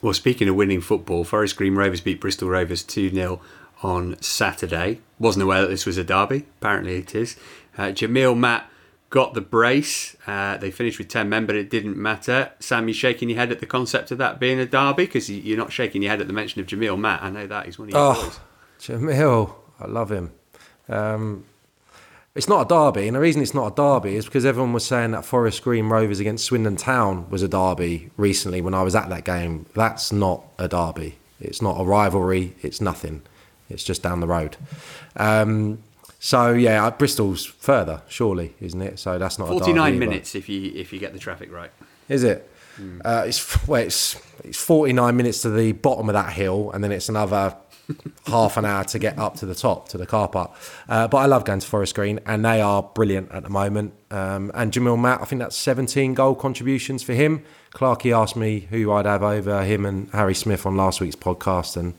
[0.00, 3.40] Well, speaking of winning football, Forest Green Rovers beat Bristol Rovers 2 0
[3.82, 5.00] on Saturday.
[5.18, 6.44] Wasn't aware that this was a derby.
[6.60, 7.36] Apparently it is.
[7.76, 8.68] Uh, Jamille Matt
[9.10, 10.16] got the brace.
[10.26, 12.50] Uh, they finished with 10 men, but it didn't matter.
[12.60, 15.06] Sam, you shaking your head at the concept of that being a derby?
[15.06, 17.22] Because you're not shaking your head at the mention of Jamille Matt.
[17.22, 17.66] I know that.
[17.66, 18.40] He's one of your Oh, boys.
[18.80, 20.32] Jamille, I love him.
[20.88, 21.44] Um,
[22.34, 24.84] it's not a derby, and the reason it's not a derby is because everyone was
[24.84, 28.94] saying that Forest Green Rovers against Swindon Town was a derby recently when I was
[28.94, 29.66] at that game.
[29.74, 31.16] That's not a derby.
[31.40, 32.54] It's not a rivalry.
[32.62, 33.22] It's nothing.
[33.68, 34.56] It's just down the road.
[35.16, 35.82] Um,
[36.20, 38.98] so yeah, uh, Bristol's further, surely, isn't it?
[38.98, 41.70] So that's not 49 minutes if you if you get the traffic right.
[42.08, 42.50] Is it?
[43.04, 46.82] Uh, it's well, it's it's forty nine minutes to the bottom of that hill, and
[46.82, 47.56] then it's another
[48.26, 50.52] half an hour to get up to the top to the car park.
[50.88, 53.94] Uh, but I love going to Forest Green, and they are brilliant at the moment.
[54.10, 57.44] Um, and Jamille Matt, I think that's seventeen goal contributions for him.
[57.74, 61.76] Clarkey asked me who I'd have over him and Harry Smith on last week's podcast,
[61.76, 61.94] and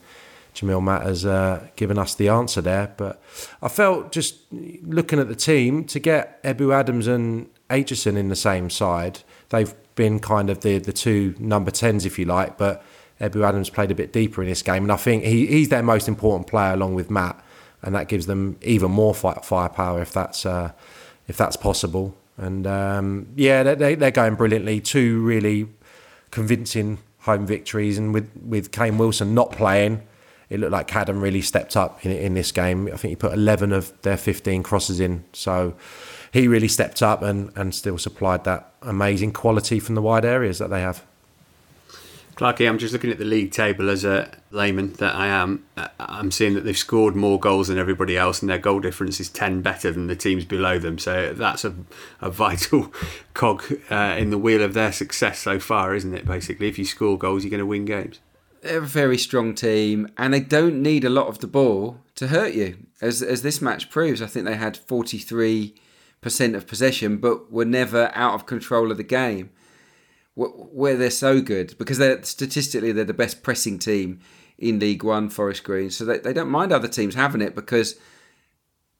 [0.60, 2.94] Jamille Matt has uh, given us the answer there.
[2.98, 3.22] But
[3.62, 8.36] I felt just looking at the team to get Ebou Adams and Aitchison in the
[8.36, 9.22] same side.
[9.50, 12.84] They've been kind of the the two number tens, if you like, but
[13.22, 15.84] Ebou Adams played a bit deeper in this game, and I think he, he's their
[15.84, 17.42] most important player along with Matt,
[17.82, 20.72] and that gives them even more fi- firepower if that's uh,
[21.28, 22.16] if that's possible.
[22.38, 24.80] And um, yeah, they, they're going brilliantly.
[24.80, 25.68] Two really
[26.32, 30.02] convincing home victories, and with with Kane Wilson not playing,
[30.50, 32.88] it looked like Cadden really stepped up in in this game.
[32.88, 35.76] I think he put 11 of their 15 crosses in, so
[36.32, 40.58] he really stepped up and and still supplied that amazing quality from the wide areas
[40.60, 41.04] that they have.
[42.40, 45.66] Clarkey, I'm just looking at the league table as a layman that I am.
[46.00, 49.28] I'm seeing that they've scored more goals than everybody else, and their goal difference is
[49.28, 50.98] 10 better than the teams below them.
[51.00, 51.76] So that's a,
[52.22, 52.94] a vital
[53.34, 56.26] cog uh, in the wheel of their success so far, isn't it?
[56.26, 58.22] Basically, if you score goals, you're going to win games.
[58.62, 62.28] They're a very strong team, and they don't need a lot of the ball to
[62.28, 62.88] hurt you.
[63.02, 65.76] As as this match proves, I think they had forty three
[66.22, 69.52] percent of possession, but were never out of control of the game.
[70.36, 74.22] Where they're so good because they're statistically they're the best pressing team
[74.58, 75.90] in League One, Forest Green.
[75.90, 77.96] So they, they don't mind other teams having it because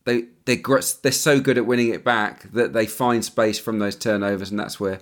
[0.06, 0.62] they they
[1.02, 4.60] they're so good at winning it back that they find space from those turnovers, and
[4.60, 5.00] that's where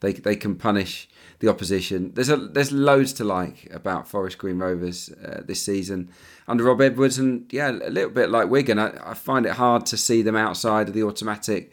[0.00, 1.08] they they can punish
[1.40, 2.12] the opposition.
[2.14, 6.10] There's a there's loads to like about Forest Green Rovers uh, this season
[6.46, 8.78] under Rob Edwards, and yeah, a little bit like Wigan.
[8.78, 11.72] I, I find it hard to see them outside of the automatic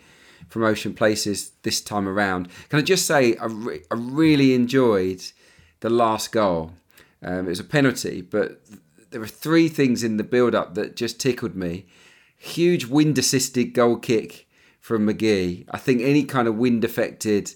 [0.50, 2.48] promotion places this time around.
[2.70, 5.22] Can I just say I, re- I really enjoyed
[5.82, 6.72] the last goal.
[7.22, 8.62] Um, it was a penalty, but
[9.10, 11.86] there were three things in the build-up that just tickled me.
[12.38, 14.48] Huge wind-assisted goal kick
[14.80, 15.66] from McGee.
[15.72, 17.54] I think any kind of wind-affected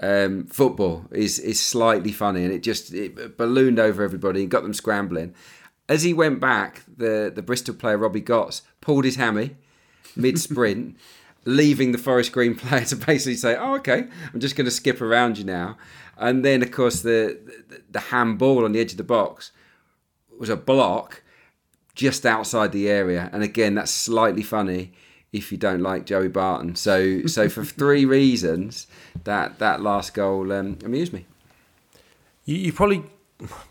[0.00, 4.62] um, football is is slightly funny, and it just it ballooned over everybody and got
[4.62, 5.34] them scrambling.
[5.88, 9.56] As he went back, the the Bristol player Robbie Gotts pulled his hammy
[10.14, 10.96] mid sprint,
[11.44, 15.00] leaving the Forest Green player to basically say, "Oh, okay, I'm just going to skip
[15.00, 15.76] around you now."
[16.16, 17.38] And then, of course, the
[17.68, 19.50] the, the handball on the edge of the box
[20.38, 21.22] was a block
[21.96, 24.92] just outside the area, and again, that's slightly funny
[25.32, 26.74] if you don't like Joey Barton.
[26.76, 28.86] So, so for three reasons,
[29.24, 31.26] that that last goal um, amused me.
[32.44, 33.04] You, you probably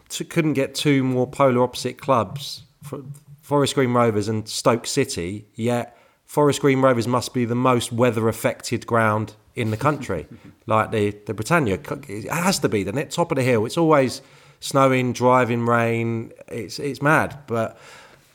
[0.10, 3.04] t- couldn't get two more polar opposite clubs, for
[3.42, 5.46] Forest Green Rovers and Stoke City.
[5.56, 10.28] Yet Forest Green Rovers must be the most weather affected ground in the country,
[10.68, 11.80] like the the Britannia.
[12.08, 13.12] It has to be, doesn't it?
[13.12, 13.66] Top of the hill.
[13.66, 14.22] It's always
[14.60, 16.34] snowing, driving rain.
[16.48, 17.80] It's it's mad, but.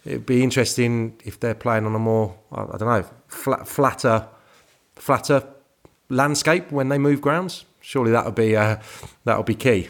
[0.04, 4.26] It'd be interesting if they're playing on a more, I don't know, flat, flatter,
[4.96, 5.44] flatter
[6.08, 7.64] landscape when they move grounds.
[7.80, 8.76] Surely that would be uh,
[9.24, 9.88] that would be key.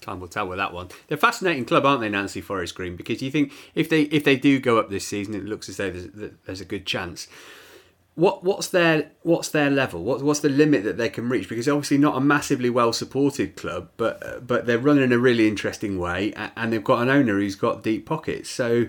[0.00, 0.88] Time will tell with that one.
[1.06, 2.96] They're a fascinating club, aren't they, Nancy Forest Green?
[2.96, 5.76] Because you think if they if they do go up this season, it looks as
[5.76, 7.28] though there's, there's a good chance.
[8.18, 10.02] What what's their what's their level?
[10.02, 11.48] What, what's the limit that they can reach?
[11.48, 15.18] Because obviously not a massively well supported club, but uh, but they're running in a
[15.20, 18.50] really interesting way, a- and they've got an owner who's got deep pockets.
[18.50, 18.86] So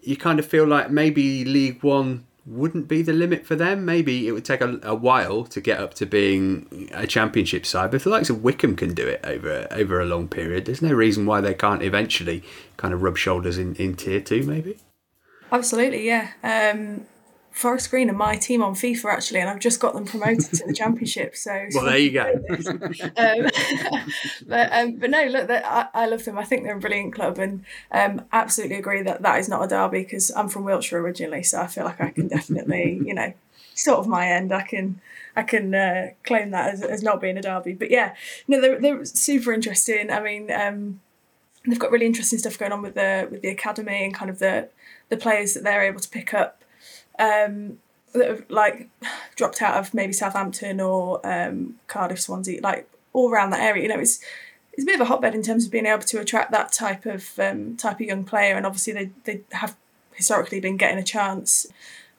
[0.00, 3.84] you kind of feel like maybe League One wouldn't be the limit for them.
[3.84, 7.90] Maybe it would take a, a, while to get up to being a championship side,
[7.90, 10.82] but if the likes of Wycombe can do it over over a long period, there's
[10.82, 12.44] no reason why they can't eventually
[12.76, 14.78] kind of rub shoulders in, in tier two, maybe.
[15.50, 16.30] Absolutely, yeah.
[16.44, 17.06] Um,
[17.58, 20.64] Forest Green are my team on FIFA actually, and I've just got them promoted to
[20.64, 21.34] the championship.
[21.34, 22.32] So, well, there you go.
[23.16, 23.50] um,
[24.46, 26.38] but, um, but no, look, I, I, love them.
[26.38, 29.66] I think they're a brilliant club, and um, absolutely agree that that is not a
[29.66, 33.32] derby because I'm from Wiltshire originally, so I feel like I can definitely, you know,
[33.74, 34.52] sort of my end.
[34.52, 35.00] I can
[35.34, 37.72] I can uh, claim that as, as not being a derby.
[37.72, 38.14] But yeah,
[38.46, 40.12] no, they're, they're super interesting.
[40.12, 41.00] I mean, um,
[41.66, 44.38] they've got really interesting stuff going on with the with the academy and kind of
[44.38, 44.68] the
[45.08, 46.62] the players that they're able to pick up
[47.18, 47.78] um,
[48.14, 48.88] that have like
[49.36, 53.82] dropped out of maybe Southampton or um, Cardiff, Swansea, like all around that area.
[53.82, 54.20] You know, it's
[54.72, 57.04] it's a bit of a hotbed in terms of being able to attract that type
[57.04, 59.76] of um, type of young player, and obviously they they have
[60.12, 61.66] historically been getting a chance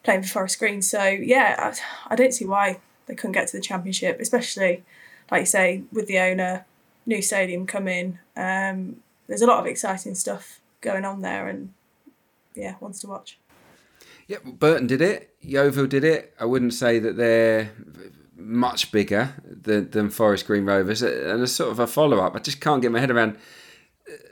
[0.02, 0.82] playing for Forest Green.
[0.82, 1.72] So yeah,
[2.08, 4.84] I, I don't see why they couldn't get to the championship, especially
[5.30, 6.66] like you say with the owner,
[7.06, 8.18] new stadium coming.
[8.36, 11.72] Um, there's a lot of exciting stuff going on there, and
[12.54, 13.38] yeah, wants to watch.
[14.30, 15.34] Yeah, Burton did it.
[15.40, 16.32] Yeovil did it.
[16.38, 17.72] I wouldn't say that they're
[18.36, 21.02] much bigger than, than Forest Green Rovers.
[21.02, 23.38] And as sort of a follow up, I just can't get my head around.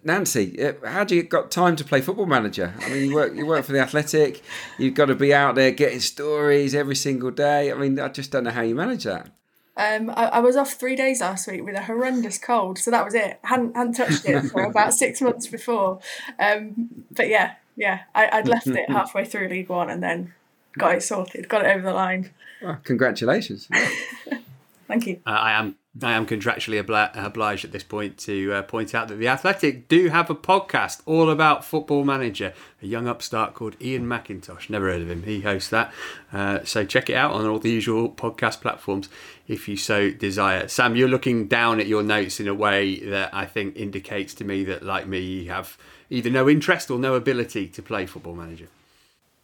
[0.05, 2.75] Nancy, uh, how do you got time to play Football Manager?
[2.81, 4.41] I mean, you work you work for the Athletic.
[4.79, 7.73] You've got to be out there getting stories every single day.
[7.73, 9.33] I mean, I just don't know how you manage that.
[9.77, 13.05] Um, I, I, was off three days last week with a horrendous cold, so that
[13.05, 13.41] was it.
[13.43, 15.99] hadn't hadn't touched it for about six months before.
[16.39, 20.35] Um, but yeah, yeah, I, would left it halfway through League One and then
[20.77, 22.31] got it sorted, got it over the line.
[22.63, 23.69] Oh, congratulations!
[24.89, 25.21] Thank you.
[25.25, 29.17] Uh, I am I am contractually obliged at this point to uh, point out that
[29.17, 32.53] the Athletic do have a podcast all about Football Manager,
[32.83, 34.71] a young upstart called Iain Macintosh.
[34.71, 35.25] Never heard of him.
[35.25, 35.93] He hosts that.
[36.33, 39.09] Uh, so check it out on all the usual podcast platforms
[39.47, 40.69] if you so desire.
[40.69, 44.45] Sam, you're looking down at your notes in a way that I think indicates to
[44.45, 45.77] me that, like me, you have
[46.11, 48.69] either no interest or no ability to play Football Manager?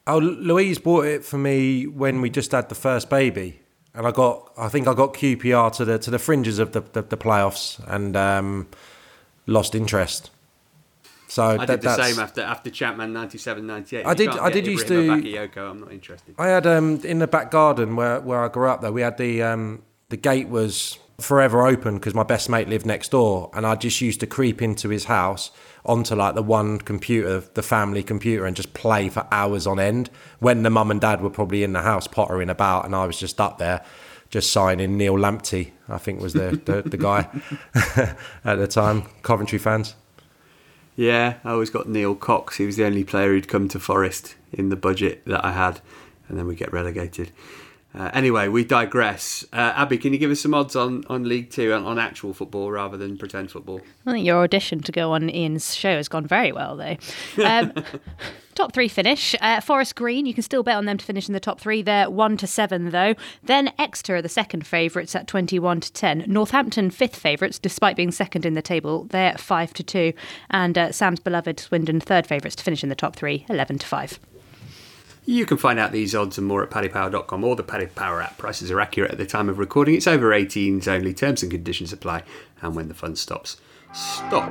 [0.06, 3.60] Oh, Louise bought it for me when we just had the first baby,
[3.94, 6.80] and I got I think I got QPR to the to the fringes of the
[6.80, 8.68] the, the playoffs and um,
[9.46, 10.30] lost interest.
[11.34, 14.06] So I did the same after after Champ Man 97 98.
[14.06, 16.34] I did I did used to Bakayoko, I'm not interested.
[16.38, 19.16] I had um in the back garden where where I grew up though we had
[19.16, 23.66] the um the gate was forever open because my best mate lived next door and
[23.66, 25.50] I just used to creep into his house
[25.85, 30.11] onto like the one computer, the family computer, and just play for hours on end.
[30.39, 33.18] When the mum and dad were probably in the house pottering about, and I was
[33.18, 33.85] just up there,
[34.30, 37.28] just signing Nii Lamptey, I think was the the, the guy
[38.45, 39.05] at the time.
[39.22, 39.95] Coventry fans.
[40.97, 42.57] Yeah, I always got Neil Cox.
[42.57, 45.80] He was the only player who'd come to Forest in the budget that I had,
[46.28, 47.32] and then we get relegated.
[47.97, 49.45] Uh, anyway, we digress.
[49.53, 52.34] Uh, Abby, can you give us some odds on, on League Two, on, on actual
[52.34, 53.80] football rather than pretend football?
[54.05, 56.97] I think your audition to go on Ian's show has gone very well, though.
[57.45, 57.72] Um,
[58.57, 59.36] top three finish.
[59.40, 61.82] Uh, Forest Green, you can still bet on them to finish in the top three.
[61.82, 63.14] They're one to seven, though.
[63.45, 66.24] Then Exeter are the second favourites at 21 to 10.
[66.26, 69.05] Northampton, fifth favourites, despite being second in the table.
[69.05, 70.12] They're five to two.
[70.51, 73.86] And uh, Sam's beloved Swindon, third favourites to finish in the top three, 11 to
[73.86, 74.18] five.
[75.26, 78.36] You can find out these odds and more at paddypower.com or the Paddy Power app.
[78.36, 79.94] Prices are accurate at the time of recording.
[79.94, 81.14] It's over 18s only.
[81.14, 82.24] Terms and conditions apply.
[82.60, 83.56] And when the fun stops,
[83.94, 84.50] stop.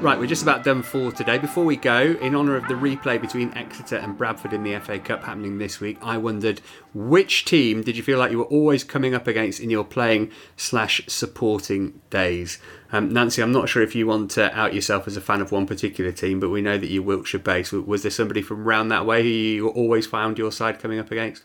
[0.00, 1.36] Right, we're just about done for today.
[1.36, 4.98] Before we go, in honour of the replay between Exeter and Bradford in the FA
[4.98, 6.62] Cup happening this week, I wondered
[6.94, 10.30] which team did you feel like you were always coming up against in your playing
[10.56, 12.58] slash supporting days?
[12.90, 15.52] Um, Nancy, I'm not sure if you want to out yourself as a fan of
[15.52, 17.70] one particular team, but we know that you're Wiltshire based.
[17.74, 21.10] Was there somebody from round that way who you always found your side coming up
[21.10, 21.44] against?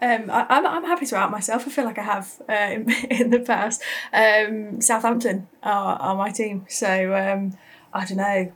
[0.00, 1.66] Um, I, am I'm, I'm happy to out myself.
[1.66, 3.82] I feel like I have uh, in, in, the past.
[4.14, 7.56] Um, Southampton are, are, my team, so um,
[7.92, 8.52] I don't know.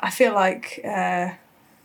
[0.00, 1.30] I feel like uh,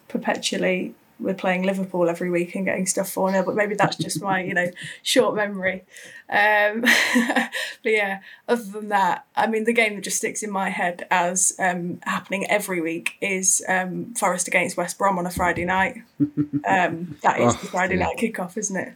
[0.07, 4.21] perpetually we're playing Liverpool every week and getting stuff 4 0, but maybe that's just
[4.21, 4.69] my, you know,
[5.01, 5.83] short memory.
[6.29, 6.81] Um,
[7.83, 11.07] but yeah, other than that, I mean, the game that just sticks in my head
[11.09, 16.01] as um, happening every week is um, Forest against West Brom on a Friday night.
[16.67, 18.05] Um, that is oh, the Friday yeah.
[18.05, 18.93] night kickoff, isn't it?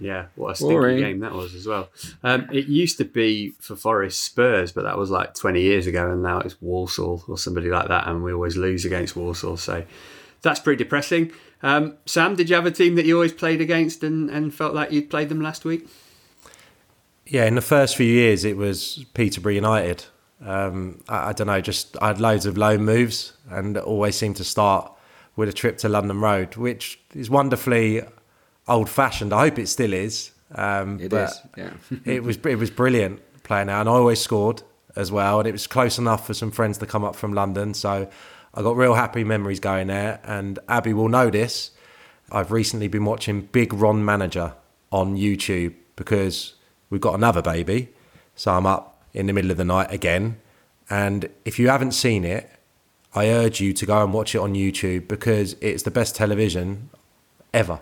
[0.00, 0.98] Yeah, what a stinking Boring.
[0.98, 1.88] game that was as well.
[2.22, 6.10] Um, it used to be for Forest Spurs, but that was like 20 years ago,
[6.10, 9.56] and now it's Walsall or somebody like that, and we always lose against Walsall.
[9.56, 9.84] So
[10.42, 11.32] that's pretty depressing.
[11.62, 14.74] Um, Sam, did you have a team that you always played against and, and felt
[14.74, 15.88] like you'd played them last week?
[17.26, 20.04] Yeah, in the first few years, it was Peterborough United.
[20.44, 24.36] Um, I, I, don't know, just I had loads of loan moves and always seemed
[24.36, 24.92] to start
[25.36, 28.02] with a trip to London Road, which is wonderfully
[28.68, 29.32] old fashioned.
[29.32, 30.30] I hope it still is.
[30.54, 31.70] Um, It but is, yeah.
[32.04, 34.62] it was it was brilliant playing out, and I always scored
[34.96, 37.74] as well, and it was close enough for some friends to come up from London,
[37.74, 38.08] so
[38.54, 40.20] I got real happy memories going there.
[40.24, 41.72] And Abby will know this.
[42.30, 44.54] I've recently been watching Big Ron Manager
[44.90, 46.54] on YouTube because
[46.90, 47.88] we've got another baby,
[48.36, 50.40] so I'm up in the middle of the night again.
[50.88, 52.50] And if you haven't seen it,
[53.14, 56.90] I urge you to go and watch it on YouTube because it's the best television
[57.52, 57.80] ever.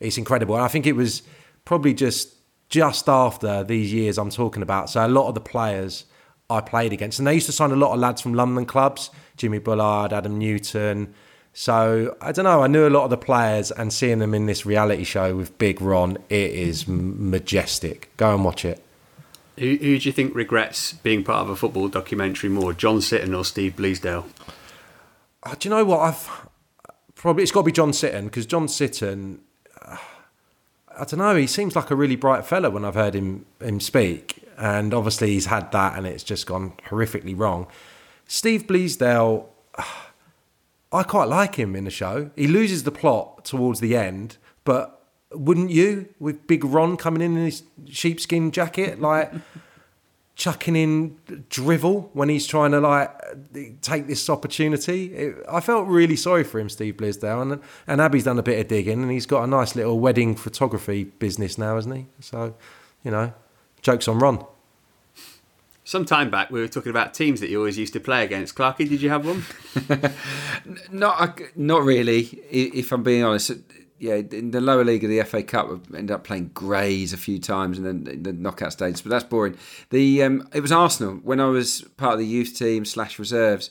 [0.00, 0.56] It's incredible.
[0.56, 1.22] And I think it was
[1.64, 2.34] probably just
[2.68, 4.90] just after these years I'm talking about.
[4.90, 6.04] So a lot of the players
[6.48, 9.10] I played against, and they used to sign a lot of lads from London clubs,
[9.36, 11.14] Jimmy Bullard, Adam Newton.
[11.52, 12.62] So I don't know.
[12.62, 15.56] I knew a lot of the players, and seeing them in this reality show with
[15.58, 18.10] Big Ron, it is majestic.
[18.16, 18.82] Go and watch it.
[19.58, 23.36] Who, who do you think regrets being part of a football documentary more, John Sitton
[23.36, 24.24] or Steve Bleasdale?
[25.42, 26.48] Uh, do you know what I've
[27.14, 29.40] probably it's got to be John Sitton because John Sitton,
[31.00, 33.80] I don't know, he seems like a really bright fella when I've heard him him
[33.80, 37.66] speak, and obviously he's had that and it's just gone horrifically wrong.
[38.26, 39.46] Steve Bleasdale,
[40.92, 42.30] I quite like him in the show.
[42.36, 47.34] He loses the plot towards the end, but wouldn't you with Big Ron coming in
[47.34, 49.32] in his sheepskin jacket, like?
[50.40, 51.18] Chucking in
[51.50, 53.10] drivel when he's trying to like
[53.82, 55.14] take this opportunity.
[55.14, 58.58] It, I felt really sorry for him, Steve Bleasdale, and and Abby's done a bit
[58.58, 62.06] of digging, and he's got a nice little wedding photography business now, hasn't he?
[62.20, 62.54] So,
[63.04, 63.34] you know,
[63.82, 64.42] jokes on Ron.
[65.84, 68.54] Some time back, we were talking about teams that you always used to play against.
[68.54, 69.44] Clarkey, did you have one?
[70.90, 72.20] Not not really.
[72.50, 73.52] If I'm being honest,
[74.00, 77.16] yeah, in the lower league of the FA Cup, we ended up playing Grays a
[77.16, 79.02] few times, and then in the knockout stages.
[79.02, 79.56] But that's boring.
[79.90, 83.70] The um, it was Arsenal when I was part of the youth team slash reserves.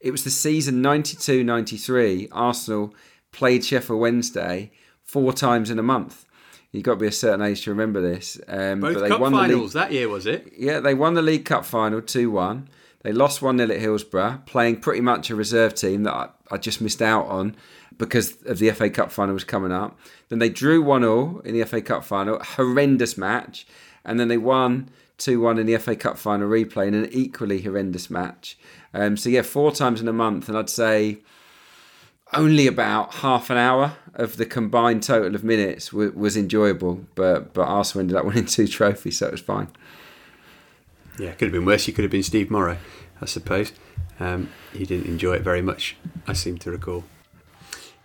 [0.00, 2.28] It was the season 92-93.
[2.32, 2.94] Arsenal
[3.32, 4.70] played Sheffield Wednesday
[5.02, 6.24] four times in a month.
[6.72, 8.38] You've got to be a certain age to remember this.
[8.48, 10.52] Um, Both but they cup won the league- finals that year, was it?
[10.56, 12.68] yeah, they won the League Cup final 2 1.
[13.02, 16.56] They lost 1 0 at Hillsborough, playing pretty much a reserve team that I, I
[16.58, 17.56] just missed out on
[17.98, 19.98] because of the FA Cup final was coming up.
[20.28, 23.66] Then they drew 1 0 in the FA Cup final, horrendous match.
[24.04, 27.62] And then they won 2 1 in the FA Cup final replay in an equally
[27.62, 28.58] horrendous match.
[28.92, 30.48] Um, so, yeah, four times in a month.
[30.48, 31.18] And I'd say
[32.32, 37.06] only about half an hour of the combined total of minutes w- was enjoyable.
[37.14, 39.68] But, but Arsenal ended up winning two trophies, so it was fine.
[41.18, 41.86] Yeah, it could have been worse.
[41.86, 42.76] You could have been Steve Morrow,
[43.20, 43.72] I suppose.
[44.18, 47.04] Um, you didn't enjoy it very much, I seem to recall.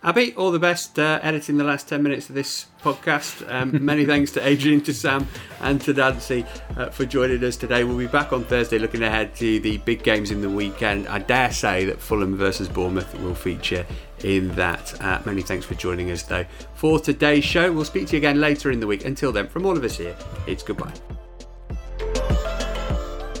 [0.04, 3.48] Abby, all the best uh, editing the last 10 minutes of this podcast.
[3.48, 5.28] Um, many thanks to Adrian, to Sam,
[5.60, 6.44] and to Nancy
[6.76, 7.84] uh, for joining us today.
[7.84, 11.06] We'll be back on Thursday looking ahead to the big games in the weekend.
[11.06, 13.86] I dare say that Fulham versus Bournemouth will feature
[14.24, 15.00] in that.
[15.00, 16.44] Uh, many thanks for joining us, though,
[16.74, 17.70] for today's show.
[17.72, 19.04] We'll speak to you again later in the week.
[19.04, 20.16] Until then, from all of us here,
[20.48, 20.92] it's goodbye.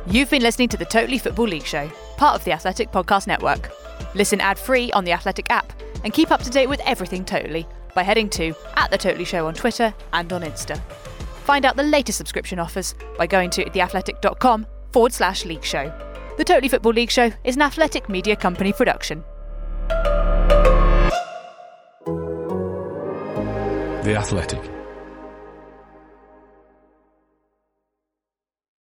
[0.06, 1.88] You've been listening to the Totally Football League Show,
[2.18, 3.72] part of the Athletic Podcast Network.
[4.14, 5.72] Listen ad free on the Athletic app
[6.04, 9.46] and keep up to date with everything Totally by heading to at The Totally Show
[9.46, 10.80] on Twitter and on Insta.
[11.44, 15.92] Find out the latest subscription offers by going to theathletic.com forward slash league show.
[16.38, 19.24] The Totally Football League Show is an athletic media company production.
[24.02, 24.81] The Athletic.